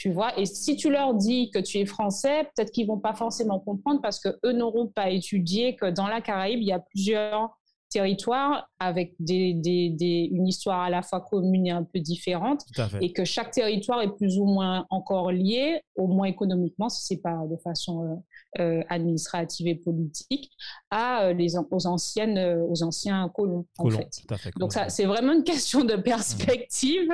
[0.00, 3.14] Tu vois, et si tu leur dis que tu es français, peut-être qu'ils vont pas
[3.14, 6.78] forcément comprendre parce que eux n'auront pas étudié que dans la Caraïbe, il y a
[6.78, 7.58] plusieurs
[7.90, 12.64] territoire avec des, des, une histoire à la fois commune et un peu différente
[13.00, 17.20] et que chaque territoire est plus ou moins encore lié, au moins économiquement, si c'est
[17.20, 18.22] pas de façon
[18.58, 20.52] euh, euh, administrative et politique,
[20.90, 22.38] à euh, les, aux, anciennes,
[22.68, 23.66] aux anciens colons.
[23.78, 24.52] en fait.
[24.58, 27.08] Donc ça, c'est vraiment une question de perspective.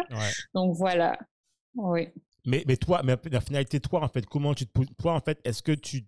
[0.55, 1.17] Donc voilà.
[1.77, 2.09] Oui.
[2.45, 5.41] Mais, mais toi, mais la finalité, toi, en fait, comment tu te toi, en fait,
[5.45, 6.05] est-ce que tu,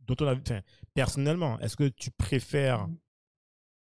[0.00, 0.36] dont on a,
[0.94, 2.96] personnellement, est-ce que tu préfères mm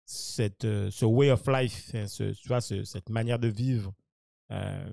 [0.06, 3.92] cette, euh, ce way of life, hein, ce, tu vois, cette manière de vivre
[4.52, 4.86] euh,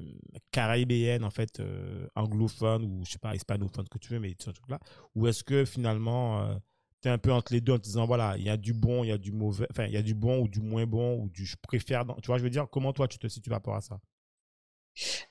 [0.52, 4.52] caribéenne, en fait, euh, anglophone ou, je sais pas, hispanophone, que tu veux, mais ce
[4.52, 4.80] truc-là
[5.16, 6.56] Ou est-ce que finalement, euh,
[7.02, 8.74] tu es un peu entre les deux en te disant, voilà, il y a du
[8.74, 10.86] bon, il y a du mauvais, enfin, il y a du bon ou du moins
[10.86, 13.50] bon, ou du je préfère, tu vois, je veux dire, comment toi tu te situes
[13.50, 14.00] par rapport à ça?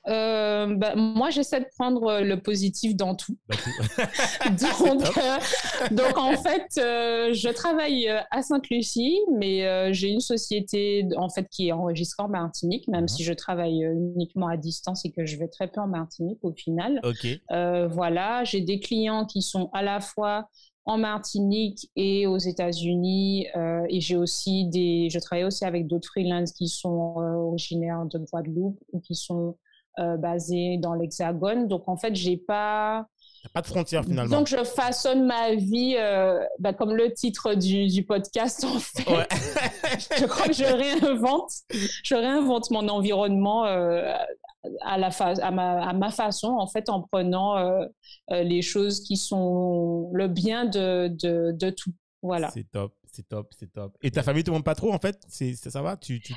[0.07, 3.37] Euh, bah, moi, j'essaie de prendre euh, le positif dans tout.
[4.49, 5.37] Donc, euh,
[5.91, 11.71] donc, en fait, je travaille à Sainte-Lucie, mais j'ai une société en fait qui est
[11.71, 13.07] enregistrée en Martinique, même mhm.
[13.07, 16.53] si je travaille uniquement à distance et que je vais très peu en Martinique au
[16.53, 17.01] final.
[17.49, 20.47] voilà, j'ai des clients qui sont à la fois
[20.85, 23.47] en Martinique et aux États-Unis.
[23.55, 28.05] Euh, et j'ai aussi des, je travaille aussi avec d'autres freelances qui sont euh, originaires
[28.05, 29.57] de Guadeloupe ou qui sont
[29.99, 31.67] euh, basés dans l'Hexagone.
[31.67, 33.07] Donc en fait, j'ai pas
[33.55, 34.37] pas de frontières finalement.
[34.37, 35.95] Donc je façonne ma vie
[36.59, 39.03] bah, comme le titre du, du podcast en fait.
[40.19, 41.49] je crois que je réinvente,
[42.03, 43.65] je réinvente mon environnement
[44.81, 47.85] à, la à, ma, à ma façon, en fait, en prenant euh,
[48.31, 51.91] euh, les choses qui sont le bien de, de, de tout.
[52.21, 52.49] Voilà.
[52.51, 53.97] C'est top, c'est top, c'est top.
[54.01, 55.19] Et ta famille te demande pas trop, en fait?
[55.27, 55.97] C'est, Ça va?
[55.97, 56.33] Tu, tu...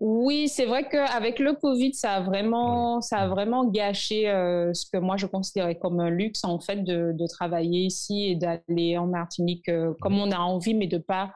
[0.00, 4.86] Oui, c'est vrai qu'avec le Covid, ça a vraiment, ça a vraiment gâché euh, ce
[4.88, 8.96] que moi je considérais comme un luxe en fait de, de travailler ici et d'aller
[8.96, 9.68] en Martinique
[10.00, 11.32] comme on a envie, mais de pas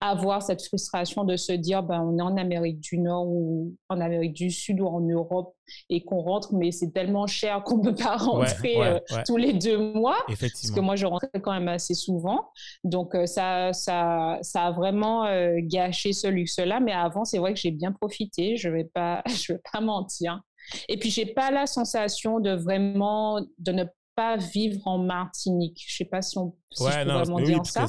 [0.00, 4.00] avoir cette frustration de se dire ben on est en Amérique du Nord ou en
[4.00, 5.54] Amérique du Sud ou en Europe
[5.90, 9.92] et qu'on rentre mais c'est tellement cher qu'on peut pas rentrer euh, tous les deux
[9.92, 10.16] mois.
[10.26, 12.48] Parce que moi je rentrais quand même assez souvent.
[12.82, 17.38] Donc euh, ça ça ça a vraiment euh, gâché ce luxe là mais avant c'est
[17.38, 18.56] vrai que j'ai bien profité.
[18.56, 20.40] Je vais pas je vais pas mentir.
[20.88, 23.84] Et puis j'ai pas la sensation de vraiment de ne
[24.16, 25.84] pas vivre en Martinique.
[25.86, 27.86] Je sais pas si on si je peux vraiment dire ça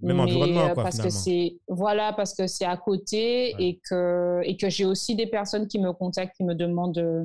[0.00, 4.40] même environnement, euh, quoi, parce que c'est voilà parce que c'est à côté et que
[4.44, 7.24] et que j'ai aussi des personnes qui me contactent qui me demandent euh,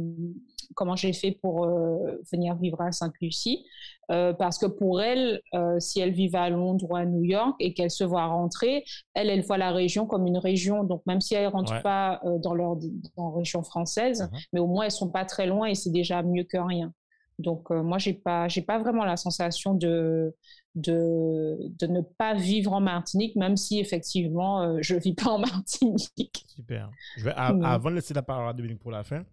[0.76, 3.65] comment j'ai fait pour euh, venir vivre à Sainte-Lucie.
[4.09, 5.41] Parce que pour elles
[5.80, 8.84] si elles vivent à Londres ou à New York et qu'elles se voient rentrer
[9.15, 10.84] elles elles voient la région comme une région.
[10.84, 12.76] Donc même si elles rentrent pas dans leur
[13.17, 14.47] dans région française uh-huh.
[14.51, 16.93] mais au moins elles sont pas très loin et c'est déjà mieux que rien
[17.39, 20.36] donc moi j'ai pas j'ai pas vraiment la sensation de
[20.75, 25.29] de, de ne pas vivre en Martinique, même si effectivement euh, je ne vis pas
[25.29, 26.45] en Martinique.
[26.47, 26.89] Super.
[27.17, 29.23] Je vais, Avant de laisser la parole à Dominique pour la fin,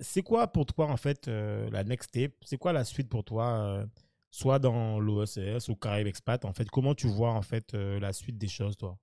[0.00, 2.34] c'est quoi pour toi, en fait, la next step?
[2.42, 3.84] C'est quoi la suite pour toi
[4.30, 8.38] soit dans l'OSS ou Caraïbes Expat En fait, comment tu vois en fait la suite
[8.38, 8.98] des choses, toi?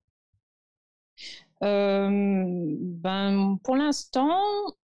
[1.60, 4.40] Ben, Pour l'instant,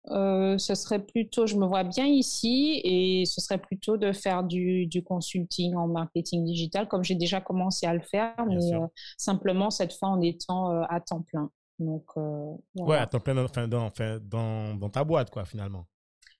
[0.06, 4.86] ce serait plutôt, je me vois bien ici et ce serait plutôt de faire du,
[4.86, 8.58] du consulting en marketing digital, comme j'ai déjà commencé à le faire, mais
[9.16, 11.50] simplement cette fois en étant à temps plein.
[11.78, 12.04] Donc,
[12.76, 13.90] Ouais, à temps plein dans,
[14.20, 15.86] dans, dans ta boîte, quoi, finalement.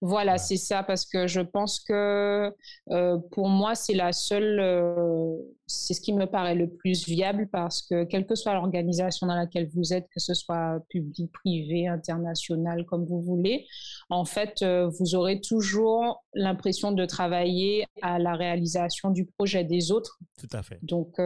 [0.05, 2.53] Voilà, c'est ça, parce que je pense que
[2.90, 5.36] euh, pour moi, c'est la seule, euh,
[5.68, 9.36] c'est ce qui me paraît le plus viable, parce que quelle que soit l'organisation dans
[9.36, 13.64] laquelle vous êtes, que ce soit public, privé, international, comme vous voulez,
[14.11, 19.92] en fait, euh, vous aurez toujours l'impression de travailler à la réalisation du projet des
[19.92, 20.18] autres.
[20.36, 20.80] Tout à fait.
[20.82, 21.20] Donc,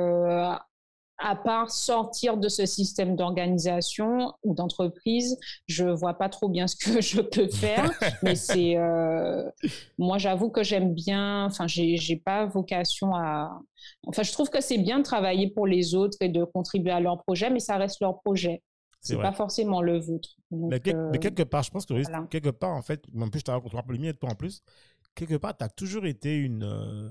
[1.19, 6.77] à part sortir de ce système d'organisation ou d'entreprise, je vois pas trop bien ce
[6.77, 7.91] que je peux faire.
[8.23, 9.49] mais c'est, euh,
[9.99, 11.47] moi, j'avoue que j'aime bien.
[11.47, 13.61] Enfin, j'ai, j'ai pas vocation à.
[14.07, 17.01] Enfin, je trouve que c'est bien de travailler pour les autres et de contribuer à
[17.01, 18.62] leur projet, mais ça reste leur projet.
[19.01, 20.31] C'est pas forcément le vôtre.
[20.51, 23.53] mais, euh, quelque part, je pense que quelque part, en fait, en plus, je t'ai
[23.53, 24.62] raconté le mien de toi en plus,
[25.14, 27.09] quelque part, tu as toujours été une, euh,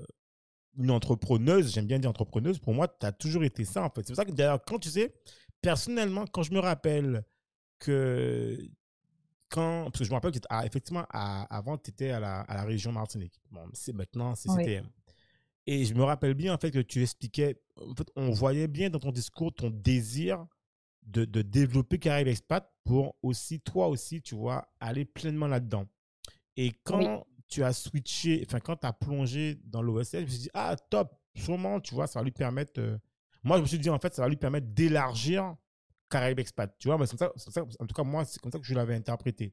[0.78, 4.02] une entrepreneuse, j'aime bien dire entrepreneuse, pour moi, tu as toujours été ça, en fait.
[4.02, 5.14] C'est pour ça que, d'ailleurs, quand tu sais,
[5.60, 7.24] personnellement, quand je me rappelle
[7.78, 8.58] que
[9.48, 12.54] quand, parce que je me rappelle que, ah, effectivement, avant, tu étais à la, à
[12.54, 13.40] la, région Martinique.
[13.50, 14.86] Bon, c'est maintenant, c'est CTM.
[15.66, 18.90] Et je me rappelle bien, en fait, que tu expliquais, en fait, on voyait bien
[18.90, 20.46] dans ton discours ton désir
[21.02, 25.86] de, de développer Caraïbes Expat pour aussi, toi aussi, tu vois, aller pleinement là-dedans.
[26.56, 30.38] Et quand tu as switché, enfin, quand tu as plongé dans l'OSS, je me suis
[30.40, 32.80] dit, ah, top, sûrement, tu vois, ça va lui permettre.
[32.80, 32.98] Euh,
[33.42, 35.54] moi, je me suis dit, en fait, ça va lui permettre d'élargir
[36.10, 37.32] Caraïbes Expat, tu vois, mais ça,
[37.80, 39.52] en tout cas, moi, c'est comme ça que je l'avais interprété.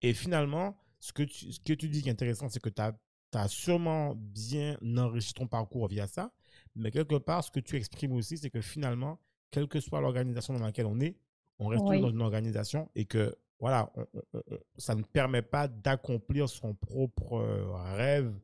[0.00, 2.80] Et finalement, ce que tu, ce que tu dis qui est intéressant, c'est que tu
[2.80, 2.92] as,
[3.34, 6.32] as, sûrement bien enrichi ton parcours via ça,
[6.74, 9.20] mais quelque part, ce que tu exprimes aussi, c'est que finalement,
[9.50, 11.16] quelle que soit l'organisation dans laquelle on est,
[11.58, 13.92] on reste dans une organisation et que voilà,
[14.76, 18.34] ça ne permet pas d'accomplir son propre euh, rêve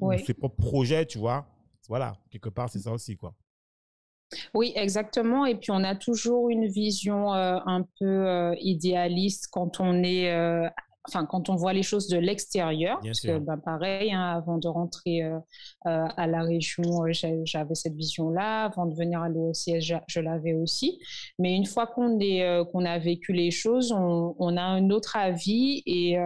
[0.00, 1.46] ou ses propres projets, tu vois.
[1.88, 3.36] Voilà, quelque part, c'est ça aussi, quoi.
[4.52, 5.46] Oui, exactement.
[5.46, 10.28] Et puis, on a toujours une vision euh, un peu euh, idéaliste quand on est
[11.08, 14.68] enfin quand on voit les choses de l'extérieur, parce que ben, pareil, hein, avant de
[14.68, 15.38] rentrer euh,
[15.86, 17.12] euh, à la région, euh,
[17.44, 18.64] j'avais cette vision-là.
[18.64, 20.98] Avant de venir à l'OCS, je, l'avais aussi.
[21.38, 25.82] Mais une fois qu'on est qu'on a vécu les choses, on, a un autre avis
[25.86, 26.16] et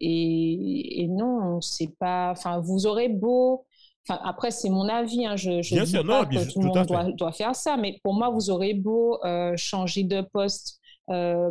[0.00, 2.32] et, et, non, c'est pas.
[2.32, 3.64] Enfin, vous aurez beau.
[4.06, 5.24] Enfin, après, c'est mon avis.
[5.24, 8.12] Hein, je je dis pas que tout le monde doit, doit, faire ça, mais pour
[8.14, 9.18] moi, vous aurez beau
[9.56, 10.80] changer de poste
[11.10, 11.50] euh,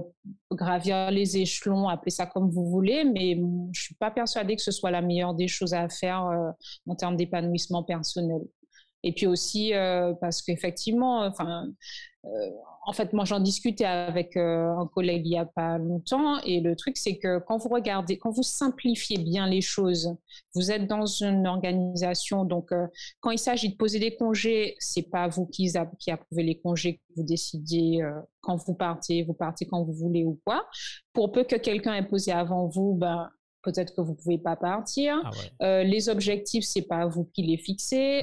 [0.52, 3.40] gravir les échelons, appelez ça comme vous voulez, mais
[3.72, 6.52] je suis pas persuadée que ce soit la meilleure des choses à faire euh,
[6.88, 8.42] en termes d'épanouissement personnel.
[9.04, 11.68] Et puis aussi euh, parce qu'effectivement, enfin,
[12.86, 16.60] en fait, moi, j'en discutais avec euh, un collègue il n'y a pas longtemps, et
[16.60, 20.16] le truc, c'est que quand vous regardez, quand vous simplifiez bien les choses,
[20.54, 22.88] vous êtes dans une organisation, donc euh,
[23.22, 26.96] quand il s'agit de poser des congés, c'est pas vous qui, qui approuvez les congés,
[26.96, 28.02] que vous décidez
[28.42, 30.66] quand vous partez, vous partez quand vous voulez ou quoi.
[31.14, 33.30] Pour peu que quelqu'un ait posé avant vous, ben,
[33.62, 35.22] peut-être que vous pouvez pas partir.
[35.60, 38.22] Ah les objectifs, c'est pas vous qui les fixez.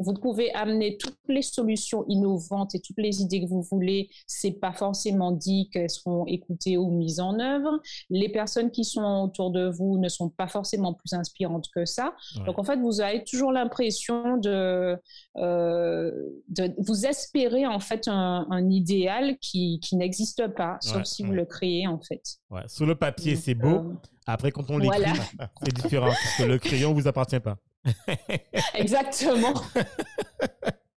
[0.00, 4.08] Vous pouvez amener toutes les solutions innovantes et toutes les idées que vous voulez.
[4.26, 7.80] C'est pas forcément dit qu'elles seront écoutées ou mises en œuvre.
[8.08, 12.14] Les personnes qui sont autour de vous ne sont pas forcément plus inspirantes que ça.
[12.46, 14.96] Donc en fait, vous avez toujours l'impression de,
[15.36, 16.10] euh,
[16.48, 21.44] de, vous espérer en fait un, idéal qui, qui n'existe pas, sauf si vous le
[21.44, 22.22] créez en fait.
[22.50, 22.62] Ouais.
[22.66, 23.68] Sur le papier, c'est beau.
[23.68, 23.94] Euh,
[24.26, 25.02] Après, quand on l'écrit,
[25.62, 27.56] c'est différent parce que le crayon vous appartient pas.
[28.74, 29.52] Exactement.
[29.54, 29.80] vous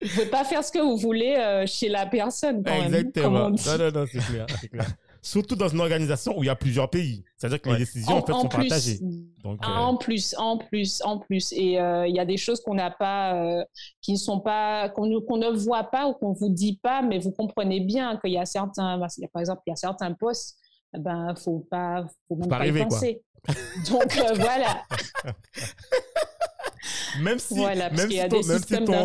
[0.03, 2.63] ne pouvez pas faire ce que vous voulez euh, chez la personne.
[2.65, 3.51] Quand Exactement.
[3.51, 4.87] non, non, non, c'est clair, clair.
[5.23, 7.23] Surtout dans une organisation où il y a plusieurs pays.
[7.37, 9.01] C'est-à-dire que les décisions en, fait, sont partagées.
[9.45, 11.53] Donc, euh, En plus, en plus, en plus.
[11.53, 13.63] Et euh, il y a des choses qu'on n'a pas,
[14.01, 17.33] qui ne sont pas, qu'on ne voit pas ou qu'on vous dit pas, mais vous
[17.33, 18.99] comprenez bien qu'il y a certains,
[19.31, 20.57] par exemple, il y a certains postes,
[20.99, 23.23] ben, faut pas, faut même pas, y penser.
[23.91, 24.85] Donc voilà.
[27.23, 29.05] même si, voilà, même si ton,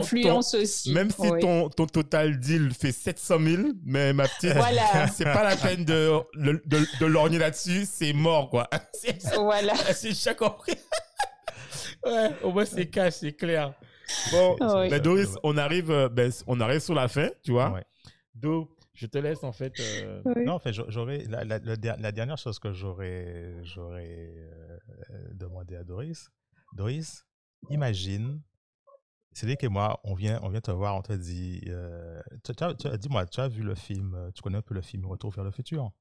[0.59, 0.93] aussi.
[0.93, 5.07] Même si ton, ton total deal fait 700 000, mais ma petite, voilà.
[5.13, 6.61] c'est pas la peine de, de,
[6.99, 8.69] de, lorgner là-dessus, c'est mort, quoi.
[9.35, 9.75] Voilà.
[9.93, 10.75] C'est chaque compris.
[12.05, 13.73] ouais, au moins c'est cash, c'est clair.
[14.31, 17.79] Bon, ben Doris, on arrive, euh, ben, on arrive sur la fin, tu vois.
[18.33, 19.73] Donc, je te laisse en fait.
[19.79, 24.33] Euh, non, en fait, j'aurais la, la, dernière chose que j'aurais j'aurais
[25.09, 26.29] euh, demandé à Doris.
[26.73, 27.25] Doris,
[27.69, 28.41] imagine,
[29.31, 32.21] c'est que moi, on vient on vient te voir, on te dit, euh,
[32.99, 35.51] dis-moi, tu as vu le film, tu connais un peu le film Retour vers le
[35.51, 35.91] futur?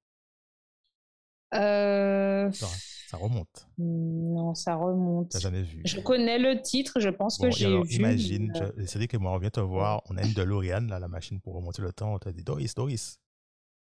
[1.55, 2.51] Euh...
[2.51, 3.69] Ça, remonte.
[3.79, 5.31] Non, ça remonte.
[5.31, 5.83] T'as jamais vu.
[5.85, 7.89] Je connais le titre, je pense que j'ai vu.
[7.91, 8.53] Imagine,
[8.87, 11.55] c'est que moi, on vient te voir, on a une DeLorean, là, la machine pour
[11.55, 13.21] remonter le temps, on te dit, Doris, Doris,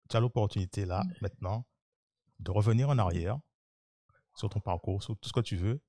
[0.10, 1.14] tu as l'opportunité là, mm.
[1.22, 1.66] maintenant,
[2.40, 3.40] de revenir en arrière
[4.36, 5.82] sur ton parcours, sur tout ce que tu veux,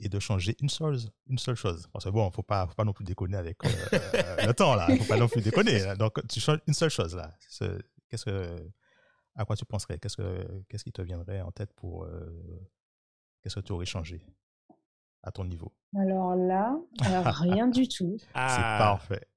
[0.00, 1.88] et de changer une seule, une seule chose.
[1.92, 4.74] Parce que bon, faut pas, faut pas non plus déconner avec euh, euh, le temps
[4.74, 4.86] là.
[4.98, 5.94] Faut pas non plus déconner.
[5.96, 7.30] Donc tu changes une seule chose là.
[8.08, 8.70] Qu'est-ce que
[9.34, 9.98] à quoi tu penserais?
[9.98, 12.26] Qu'est-ce que qu'est-ce qui te viendrait en tête pour euh,
[13.42, 14.26] qu'est-ce que tu aurais changé
[15.22, 15.72] à ton niveau?
[15.96, 18.16] Alors là, rien du tout.
[18.34, 18.48] Ah.
[18.48, 19.28] C'est parfait.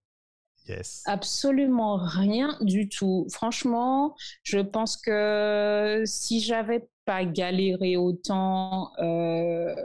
[0.67, 1.03] Yes.
[1.05, 3.27] Absolument rien du tout.
[3.29, 9.75] Franchement, je pense que si j'avais pas galéré autant, euh,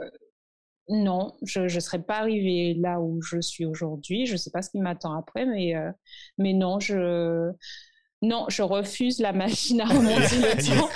[0.89, 4.25] non, je ne serais pas arrivée là où je suis aujourd'hui.
[4.25, 5.91] Je ne sais pas ce qui m'attend après, mais, euh,
[6.37, 7.51] mais non, je
[8.23, 10.89] non, je refuse la machine à remonter le temps.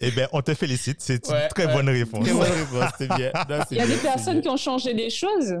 [0.00, 1.00] eh bien, on te félicite.
[1.00, 2.24] C'est une très bonne réponse.
[2.24, 3.32] Très bonne réponse, c'est bien.
[3.72, 5.54] Il y a des personnes qui ont changé des choses.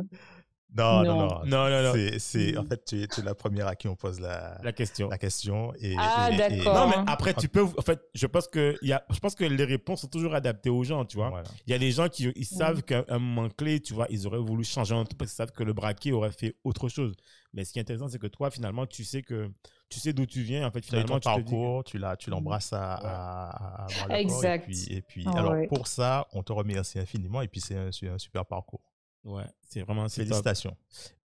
[0.74, 1.40] Non, non, non.
[1.44, 1.92] non, non, non.
[2.18, 5.08] C'est, en fait, tu es, la première à qui on pose la, la question.
[5.08, 6.74] La question et, ah, d'accord.
[6.74, 7.62] Non, mais après, tu peux.
[7.62, 10.70] En fait, je pense que, y a, je pense que les réponses sont toujours adaptées
[10.70, 11.42] aux gens, tu vois.
[11.66, 14.26] Il y a des gens qui ils savent qu'à un moment clé, tu vois, ils
[14.26, 17.14] auraient voulu changer un truc parce qu'ils savent que le braquet aurait fait autre chose.
[17.52, 19.50] Mais ce qui est intéressant, c'est que toi, finalement, tu sais que
[19.90, 20.66] tu sais d'où tu viens.
[20.66, 24.64] En fait, finalement, tu parcours, tu l'as, tu l'embrasses à, à, à, exact.
[24.64, 27.42] Et puis, et puis alors pour ça, on te remercie infiniment.
[27.42, 28.80] Et puis, c'est un, un super parcours.
[29.24, 30.76] Ouais, c'est vraiment Félicitations.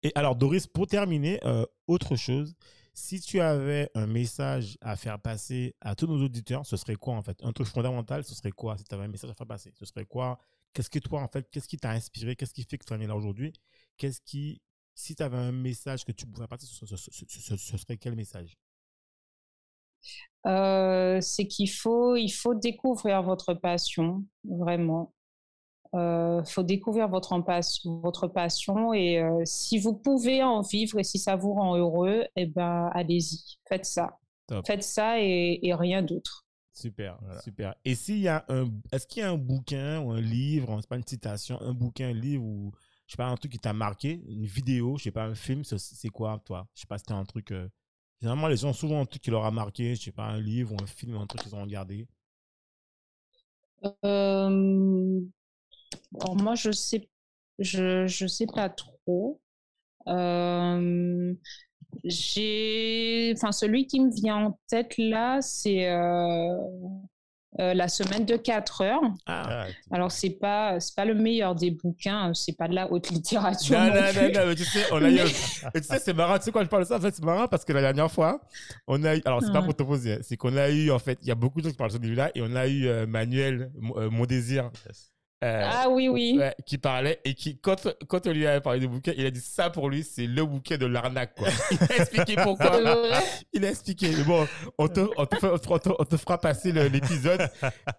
[0.04, 2.56] Et alors, Doris, pour terminer, euh, autre chose,
[2.94, 7.16] si tu avais un message à faire passer à tous nos auditeurs, ce serait quoi
[7.16, 7.38] en fait?
[7.44, 9.72] Un truc fondamental, ce serait quoi si tu avais un message à faire passer?
[9.78, 10.40] Ce serait quoi?
[10.74, 12.36] Qu'est-ce que toi, en fait, qu'est-ce qui t'a inspiré?
[12.36, 13.54] Qu'est-ce qui fait que tu en es là aujourd'hui?
[13.98, 14.62] Qu'est-ce qui,
[14.94, 18.58] si tu avais un message que tu pouvais passer, ce, ce, serait quel message?
[20.46, 25.14] Euh, c'est qu'il faut, il faut découvrir votre passion, vraiment.
[25.94, 27.36] Il euh, faut découvrir votre,
[28.02, 32.26] votre passion et euh, si vous pouvez en vivre et si ça vous rend heureux,
[32.36, 34.18] eh ben, allez-y, faites ça.
[34.66, 36.46] Faites ça et, rien d'autre.
[36.74, 37.74] Super, super.
[37.84, 40.88] Et s'il y a un, est-ce qu'il y a un bouquin ou un livre, c'est
[40.88, 42.72] pas une citation, un bouquin, un livre ou
[43.08, 45.64] je sais pas un truc qui t'a marqué, une vidéo, je sais pas un film,
[45.64, 46.68] c'est quoi toi?
[46.76, 47.52] Je sais pas, c'était un truc.
[47.52, 47.70] Euh,
[48.20, 50.42] généralement, les gens ont souvent un truc qui leur a marqué, je sais pas un
[50.42, 52.06] livre ou un film, un truc qu'ils ont regardé.
[54.04, 55.22] Euh,
[56.12, 57.10] moi, je sais,
[57.60, 59.42] je, je sais pas trop.
[60.08, 61.34] Euh,
[62.04, 66.56] j'ai, enfin, celui qui me vient en tête là, c'est euh,
[67.60, 69.02] euh, la semaine de 4 heures.
[69.26, 69.66] Ah.
[69.66, 73.10] ah Alors c'est pas c'est pas le meilleur des bouquins, c'est pas de la haute
[73.10, 73.80] littérature.
[73.80, 75.18] Non non, non non, mais tu sais on a eu,
[75.76, 77.48] tu sais c'est marrant, tu sais quoi je parle de ça en fait c'est marrant
[77.48, 78.42] parce que la dernière fois
[78.86, 81.18] on a eu alors c'est pas pour te poser, c'est qu'on a eu en fait
[81.22, 83.06] il y a beaucoup de gens qui parlent de ce livre-là et on a eu
[83.08, 84.72] Manuel mon désir.
[85.44, 86.40] Euh, ah oui, oui.
[86.66, 89.40] qui parlait et qui, quand, quand on lui a parlé du bouquet, il a dit
[89.40, 91.48] ça pour lui, c'est le bouquet de l'arnaque, quoi.
[91.72, 92.80] Il a expliqué pourquoi.
[93.54, 94.10] il a expliqué.
[94.18, 94.48] Mais bon,
[94.80, 97.48] on te, on te, on te, fera passer l'épisode.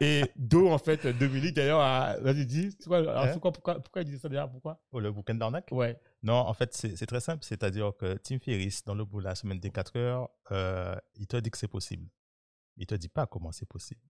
[0.00, 1.78] Et Do, en fait, Dominique, d'ailleurs,
[2.22, 4.80] vas-y, dis, quoi, alors, pourquoi, pourquoi, pourquoi il disait ça d'ailleurs Pourquoi?
[4.90, 5.96] Oh, Le bouquet d'arnaque Ouais.
[6.24, 7.44] Non, en fait, c'est très simple.
[7.44, 11.26] C'est-à-dire que Tim Ferriss, dans le bout de la semaine des 4 heures, euh, il
[11.28, 12.08] te dit que c'est possible.
[12.76, 14.00] Il te dit pas comment c'est possible.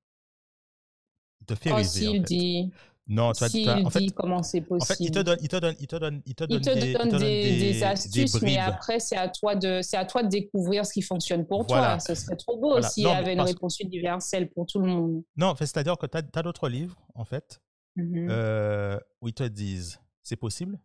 [1.40, 2.08] Il te fait oh, rêver.
[2.08, 2.20] En fait.
[2.20, 2.72] dit.
[3.10, 4.82] Non, tu as, en fait, comment c'est possible.
[4.82, 6.60] En fait, il te donne, il te donne, il te donne, il te donne, il
[6.60, 10.22] te des, donne des, des, astuces, mais après, c'est à toi de, c'est à toi
[10.22, 11.98] de découvrir ce qui fonctionne pour toi.
[12.00, 15.22] Ce serait trop beau s'il y avait une réponse universelle pour tout le monde.
[15.36, 17.62] Non, c'est-à-dire que tu as, d'autres livres, en fait,
[17.96, 18.28] mm-hmm.
[18.30, 20.78] euh, où ils te disent c'est possible,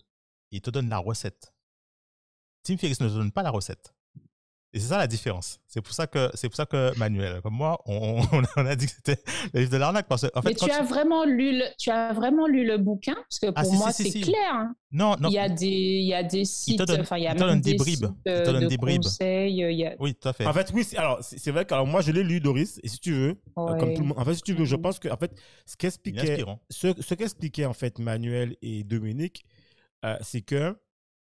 [0.54, 1.54] et ils te donnent la recette.
[2.64, 3.94] Tim Ferriss ne te donne pas la recette.
[4.76, 5.60] Et c'est ça la différence.
[5.68, 8.88] C'est pour ça que c'est pour ça que Manuel, comme moi, on, on a dit
[8.88, 9.22] que c'était
[9.54, 10.50] le livre de l'arnaque parce en fait.
[10.50, 13.62] Mais tu as vraiment lu le, tu as vraiment lu le bouquin parce que ah,
[13.62, 14.52] pour moi c'est clair.
[14.52, 14.76] Hein.
[14.92, 15.30] Non, non.
[15.30, 17.76] Il y a des il y a des sites, enfin il y a même des,
[17.76, 18.08] bribes.
[18.26, 19.04] il te donne des bribes.
[19.04, 19.96] Conseils, il y a...
[20.00, 20.46] Oui, tout à fait.
[20.48, 20.88] En fait, oui.
[20.98, 23.78] Alors c'est vrai que alors moi je l'ai lu Doris et si tu veux, euh,
[23.78, 24.18] comme tout le monde.
[24.18, 24.82] En fait, si tu veux, je mm-hmm.
[24.82, 29.46] pense que en fait ce qu'expliquait ce, ce qu'expliquait en fait Manuel et Dominique,
[30.04, 30.76] euh, c'est que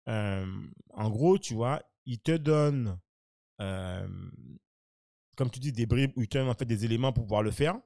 [0.08, 0.46] euh,
[0.94, 2.98] en gros, tu vois, il te donne
[3.62, 4.06] euh,
[5.36, 7.78] comme tu dis, des bribes où il en fait des éléments pour pouvoir le faire.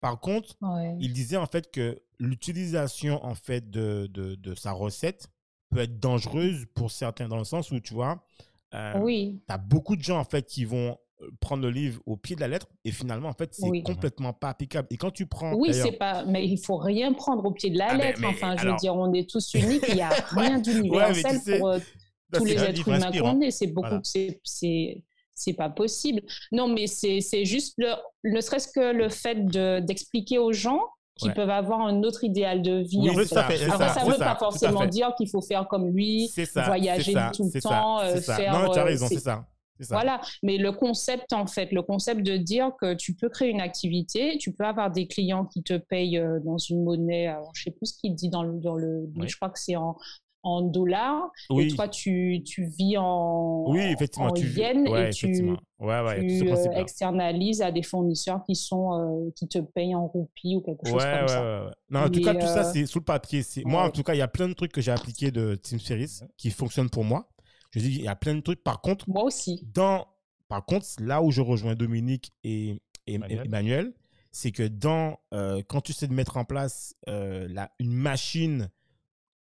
[0.00, 0.56] Par contre,
[0.98, 5.28] il disait en fait que l'utilisation en fait de, de, de, sa recette
[5.70, 8.24] peut être dangereuse pour certains dans le sens où tu vois,
[8.74, 9.40] euh, oui.
[9.46, 10.98] tu as beaucoup de gens en fait qui vont
[11.40, 14.50] prendre le livre au pied de la lettre et finalement, en fait, c'est complètement pas
[14.50, 14.88] applicable.
[14.90, 15.54] Et quand tu prends.
[15.54, 16.24] Oui, c'est pas.
[16.24, 18.20] Mais il faut rien prendre au pied de la ah, lettre.
[18.24, 19.84] enfin, je veux dire, on est tous uniques.
[19.88, 21.76] Il n'y a rien d'universel pour
[22.34, 23.50] euh, tous les êtres humains qu'on est.
[23.50, 24.00] C'est beaucoup.
[24.02, 24.40] C'est
[25.34, 26.22] c'est pas possible.
[26.52, 29.44] Non, mais c'est juste le, ne serait-ce que le fait
[29.84, 30.80] d'expliquer aux gens
[31.16, 33.10] qui peuvent avoir un autre idéal de vie.
[33.14, 36.30] Oui, ça, fait, Après, ça ne veut pas forcément dire qu'il faut faire comme lui,
[36.54, 38.52] voyager tout le temps, euh, faire.
[38.52, 39.46] Non, tu as euh, raison, c'est ça.
[39.88, 43.60] Voilà, mais le concept en fait, le concept de dire que tu peux créer une
[43.60, 47.64] activité, tu peux avoir des clients qui te payent euh, dans une monnaie, alors je
[47.64, 49.96] sais plus ce qu'il dit dans le, dans le je crois que c'est en,
[50.42, 55.26] en dollars et toi tu, tu vis en oui effectivement en tu yens et tu,
[55.78, 60.06] ouais, ouais, tu euh, externalises à des fournisseurs qui sont euh, qui te payent en
[60.06, 61.70] roupies ou quelque chose comme ça.
[61.90, 63.42] non en tout cas tout ça euh, c'est sous le papier.
[63.64, 65.78] Moi en tout cas il y a plein de trucs que j'ai appliqués de Team
[65.78, 67.28] Ferris qui fonctionnent pour moi.
[67.70, 68.62] Je dis il y a plein de trucs.
[68.62, 69.64] Par contre moi aussi.
[69.72, 70.06] dans
[70.48, 73.14] par contre là où je rejoins Dominique et, et
[73.44, 73.94] Emmanuel,
[74.32, 75.18] c'est que dans
[75.68, 78.68] quand tu sais de mettre en place la, une machine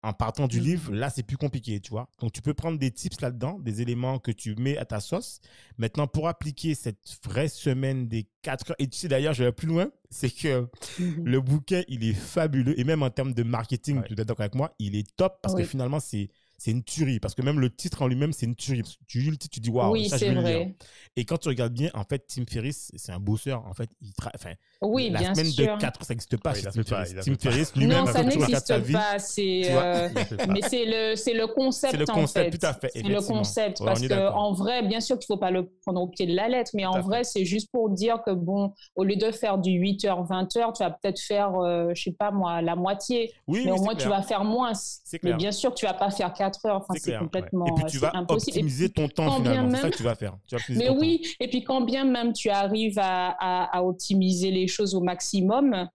[0.05, 0.63] en partant du mmh.
[0.63, 2.07] livre, là, c'est plus compliqué, tu vois.
[2.19, 5.41] Donc, tu peux prendre des tips là-dedans, des éléments que tu mets à ta sauce.
[5.79, 9.51] Maintenant, pour appliquer cette vraie semaine des 4 heures, et tu sais d'ailleurs, je vais
[9.51, 12.79] plus loin, c'est que mmh le bouquin, il est fabuleux.
[12.79, 15.55] Et même en termes de marketing, tu es d'accord avec moi, il est top parce
[15.55, 16.29] que finalement, c'est
[16.65, 17.19] c'est une tuerie.
[17.19, 18.81] Parce que même le titre en lui-même, c'est une tuerie.
[19.07, 20.75] Tu lis le titre, tu dis waouh, oui, ça je vrai.
[21.15, 23.63] Et quand tu regardes bien, en fait, Tim Ferriss, c'est un bosseur.
[23.67, 25.75] En fait, il enfin, oui, la bien semaine sûr.
[25.75, 26.53] de 4, ça n'existe pas.
[26.53, 29.17] Tim Ferriss, Tim Ferriss lui-même, non, ça n'existe pas.
[29.37, 30.09] Euh,
[30.49, 31.91] mais c'est le, c'est le concept.
[31.91, 32.89] C'est le concept, tout à fait.
[32.93, 33.83] C'est le concept.
[33.83, 36.49] parce qu'en vrai, bien sûr qu'il ne faut pas le prendre au pied de la
[36.49, 39.69] lettre, mais en vrai, c'est juste pour dire que, bon, au lieu de faire du
[39.69, 43.33] 8h, 20h, tu vas peut-être faire, euh, je sais pas moi, la moitié.
[43.47, 44.73] Oui, mais au moins, tu vas faire moins.
[45.21, 46.77] Mais bien sûr, tu ne vas pas faire 4 heures.
[46.77, 47.65] Enfin, c'est complètement.
[47.65, 49.71] Et puis tu vas optimiser ton temps finalement.
[49.75, 50.37] C'est ça que tu vas faire.
[50.69, 55.89] mais oui, et puis quand bien même tu arrives à optimiser les choses au maximum,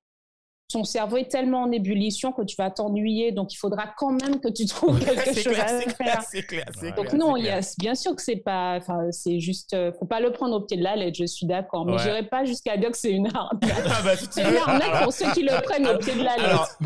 [0.70, 3.32] ton cerveau est tellement en ébullition que tu vas t'ennuyer.
[3.32, 6.22] Donc, il faudra quand même que tu trouves quelque chose à faire.
[6.22, 9.40] C'est clair, c'est Donc, non, il y a, bien sûr que c'est pas, enfin, c'est
[9.40, 11.84] juste, euh, faut pas le prendre au pied de la lettre, je suis d'accord.
[11.84, 13.50] Mais je n'irai pas jusqu'à dire que c'est une arnaque.
[13.92, 16.78] Ah, bah, c'est une arnaque pour ceux qui le prennent au pied de la lettre.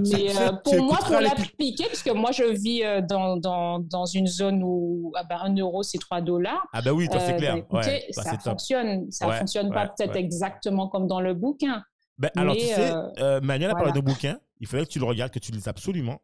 [0.00, 4.26] mais, euh, pour moi, pour l'appliquer, puisque moi, je vis euh, dans, dans, dans une
[4.26, 6.64] zone où ah bah, 1 euro, c'est 3 dollars.
[6.72, 7.56] Ah, bah oui, toi, c'est clair.
[7.70, 9.10] Bah, ça fonctionne.
[9.10, 11.82] Ça fonctionne pas peut-être exactement comme dans le bouquin.
[12.18, 14.38] Ben, alors, tu sais, euh, euh, Manuel a parlé de bouquin.
[14.60, 16.22] Il faudrait que tu le regardes, que tu le lises absolument.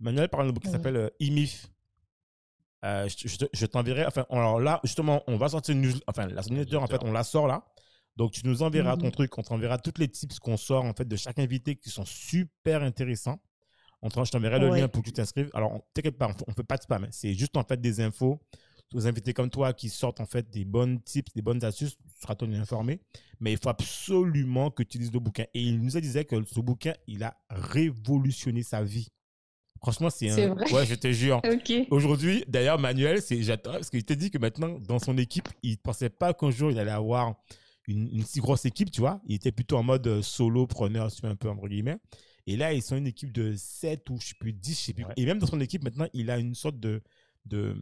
[0.00, 1.68] Manuel parle d'un bouquin qui s'appelle euh, IMIF.
[2.82, 4.06] je, t'enverrai.
[4.06, 5.94] Enfin, alors là, justement, on va sortir une news.
[6.06, 7.64] Enfin, la newsletter, en fait, on la sort là.
[8.16, 9.12] Donc, tu nous enverras ton mhm.
[9.12, 9.38] truc.
[9.38, 12.82] On t'enverra toutes les tips qu'on sort, en fait, de chaque invité qui sont super
[12.82, 13.40] intéressants.
[14.02, 15.50] On je t'enverrai le lien pour que tu t'inscrives.
[15.54, 17.04] Alors, t'inquiète pas, on ne fait pas de spam.
[17.04, 17.08] Hein.
[17.10, 18.40] C'est juste, en fait, des infos
[18.88, 22.20] tous invités comme toi qui sortent en fait des bonnes tips, des bonnes astuces, tu
[22.20, 23.00] seras tenu informé.
[23.40, 25.44] Mais il faut absolument que tu lises le bouquin.
[25.54, 29.08] Et il nous a dit que ce bouquin, il a révolutionné sa vie.
[29.80, 30.54] Franchement, c'est un.
[30.54, 30.72] Vrai.
[30.72, 31.40] Ouais, je te jure.
[31.90, 35.72] Aujourd'hui, d'ailleurs, Manuel, c'est j'attends parce qu'il t'a dit que maintenant, dans son équipe, il
[35.72, 37.36] ne pensait pas qu'un jour il allait avoir
[37.86, 39.20] une, si grosse équipe, tu vois.
[39.26, 41.98] Il était plutôt en mode euh, solo, preneur, un peu entre guillemets.
[42.46, 44.92] Et là, ils sont une équipe de 7 ou je sais plus 10, je sais
[44.94, 45.04] plus.
[45.16, 47.02] Et même dans son équipe, maintenant, il a une sorte de,
[47.44, 47.76] de,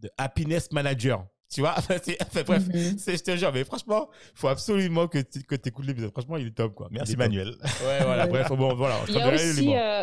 [0.00, 1.26] de happiness manager.
[1.52, 2.98] Tu vois, enfin, bref, mhm.
[2.98, 6.10] c'est, je te jure, mais franchement, il faut absolument que tu que écoutes l'épisode.
[6.10, 6.88] Franchement, il est top, quoi.
[6.90, 7.54] Merci, Manuel.
[7.86, 8.96] Ouais, voilà, bref, bon, voilà.
[9.08, 10.02] Il y a aussi, euh,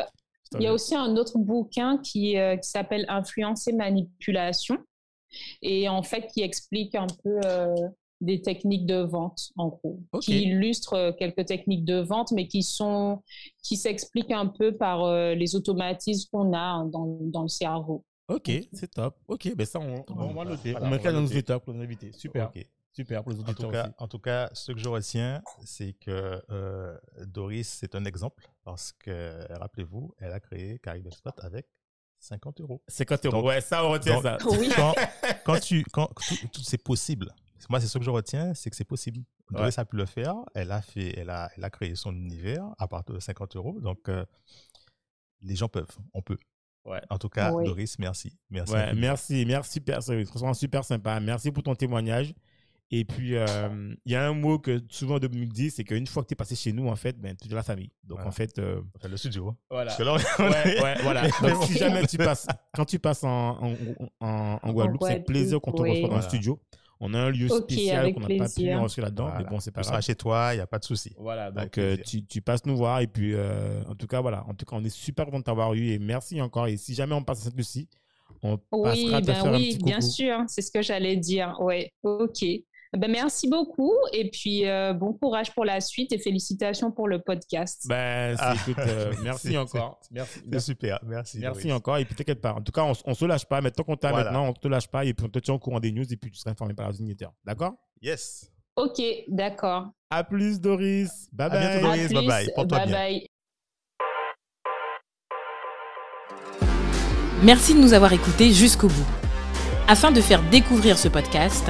[0.57, 4.77] il y a aussi un autre bouquin qui, euh, qui s'appelle Influence et manipulation.
[5.61, 7.75] Et en fait, qui explique un peu euh,
[8.21, 9.99] des techniques de vente, en gros.
[10.21, 13.21] Qui illustre quelques techniques de vente, mais qui sont,
[13.63, 18.05] qui s'expliquent un peu par les automatismes qu'on a dans, dans le cerveau.
[18.33, 19.17] Ok, c'est top.
[19.27, 20.75] Ok, ben ça, on, on va noter.
[20.79, 22.11] on mettra dans nos étapes pour nos invités.
[22.13, 22.51] Super.
[22.93, 25.93] Super pour les auditeurs en tout cas, En tout cas, ce que je retiens, c'est
[25.93, 26.95] que euh,
[27.25, 31.67] Doris, c'est un exemple parce que, rappelez-vous, elle a créé Caribbean Spot avec
[32.19, 32.83] 50 euros.
[32.87, 34.37] 50 euros, ouais, ça, on retient ça.
[34.45, 34.69] Oui.
[35.45, 36.07] Quand, tu, quand
[36.53, 37.33] tout, c'est possible.
[37.69, 39.23] Moi, c'est ce que je retiens, c'est que c'est possible.
[39.49, 40.35] Doris a pu le faire.
[40.53, 43.79] Elle a fait, elle a, elle a créé son univers à partir de 50 euros.
[43.81, 44.25] Donc, euh,
[45.41, 46.37] les gens peuvent, on peut.
[46.85, 47.01] Ouais.
[47.09, 48.37] En tout cas, Doris, merci.
[48.49, 48.73] Merci.
[48.73, 49.81] Ouais, merci, merci,
[50.25, 51.19] franchement, super sympa.
[51.19, 52.33] Merci pour ton témoignage.
[52.95, 56.21] Et puis, euh, il y a un mot que souvent Dominique dit, c'est qu'une fois
[56.21, 57.89] que tu es passé chez nous, en fait, ben, tu es de la famille.
[58.03, 58.59] Donc, en fait.
[58.59, 59.55] Euh, enfin, le studio.
[59.67, 59.97] Voilà.
[59.97, 61.23] ouais, ouais, voilà.
[61.41, 62.45] Donc, si jamais tu passes,
[62.75, 63.73] quand tu passes en,
[64.19, 66.59] en, en, Guadeloupe, c'est plaisir qu'on te reçoit dans le studio.
[67.05, 69.81] On a un lieu spécial qu'on n'a pas pu enregistrer là-dedans, mais bon, c'est pas
[69.81, 70.01] grave.
[70.01, 71.13] chez toi, il n'y a pas de souci.
[71.17, 74.45] Voilà, donc euh, tu, tu, passes nous voir et puis euh, en tout cas, voilà,
[74.47, 76.67] en tout cas, on est super content de t'avoir eu et merci encore.
[76.67, 77.89] Et si jamais on passe à cette lucie
[78.41, 81.55] on oui, passera ben oui, bien sûr, c'est ce que j'allais dire.
[81.59, 82.43] Ouais, ok.
[82.95, 87.19] Ben, merci beaucoup et puis euh, bon courage pour la suite et félicitations pour le
[87.19, 87.85] podcast.
[87.87, 88.53] Ben, ah.
[88.77, 89.99] euh, merci encore.
[90.11, 91.39] Merci, C'est super, merci.
[91.39, 92.53] Merci encore et puis t'inquiète pas.
[92.53, 93.61] En tout cas, on, ne se lâche pas.
[93.61, 95.59] Mais tant qu'on t'a maintenant, on te lâche pas et puis on te tient au
[95.59, 97.31] courant des news et puis tu seras informé par la dignitaire.
[97.43, 97.73] D'accord?
[97.99, 98.51] Yes.
[98.75, 99.87] Ok, d'accord.
[100.11, 101.27] À plus Doris.
[101.31, 101.65] Bye bye.
[101.65, 102.13] À Doris.
[102.13, 102.51] bye bye.
[102.55, 103.27] Porte-toi bye bye.
[107.43, 109.07] Merci de nous avoir écoutés jusqu'au bout.
[109.87, 111.69] Afin de faire découvrir ce podcast,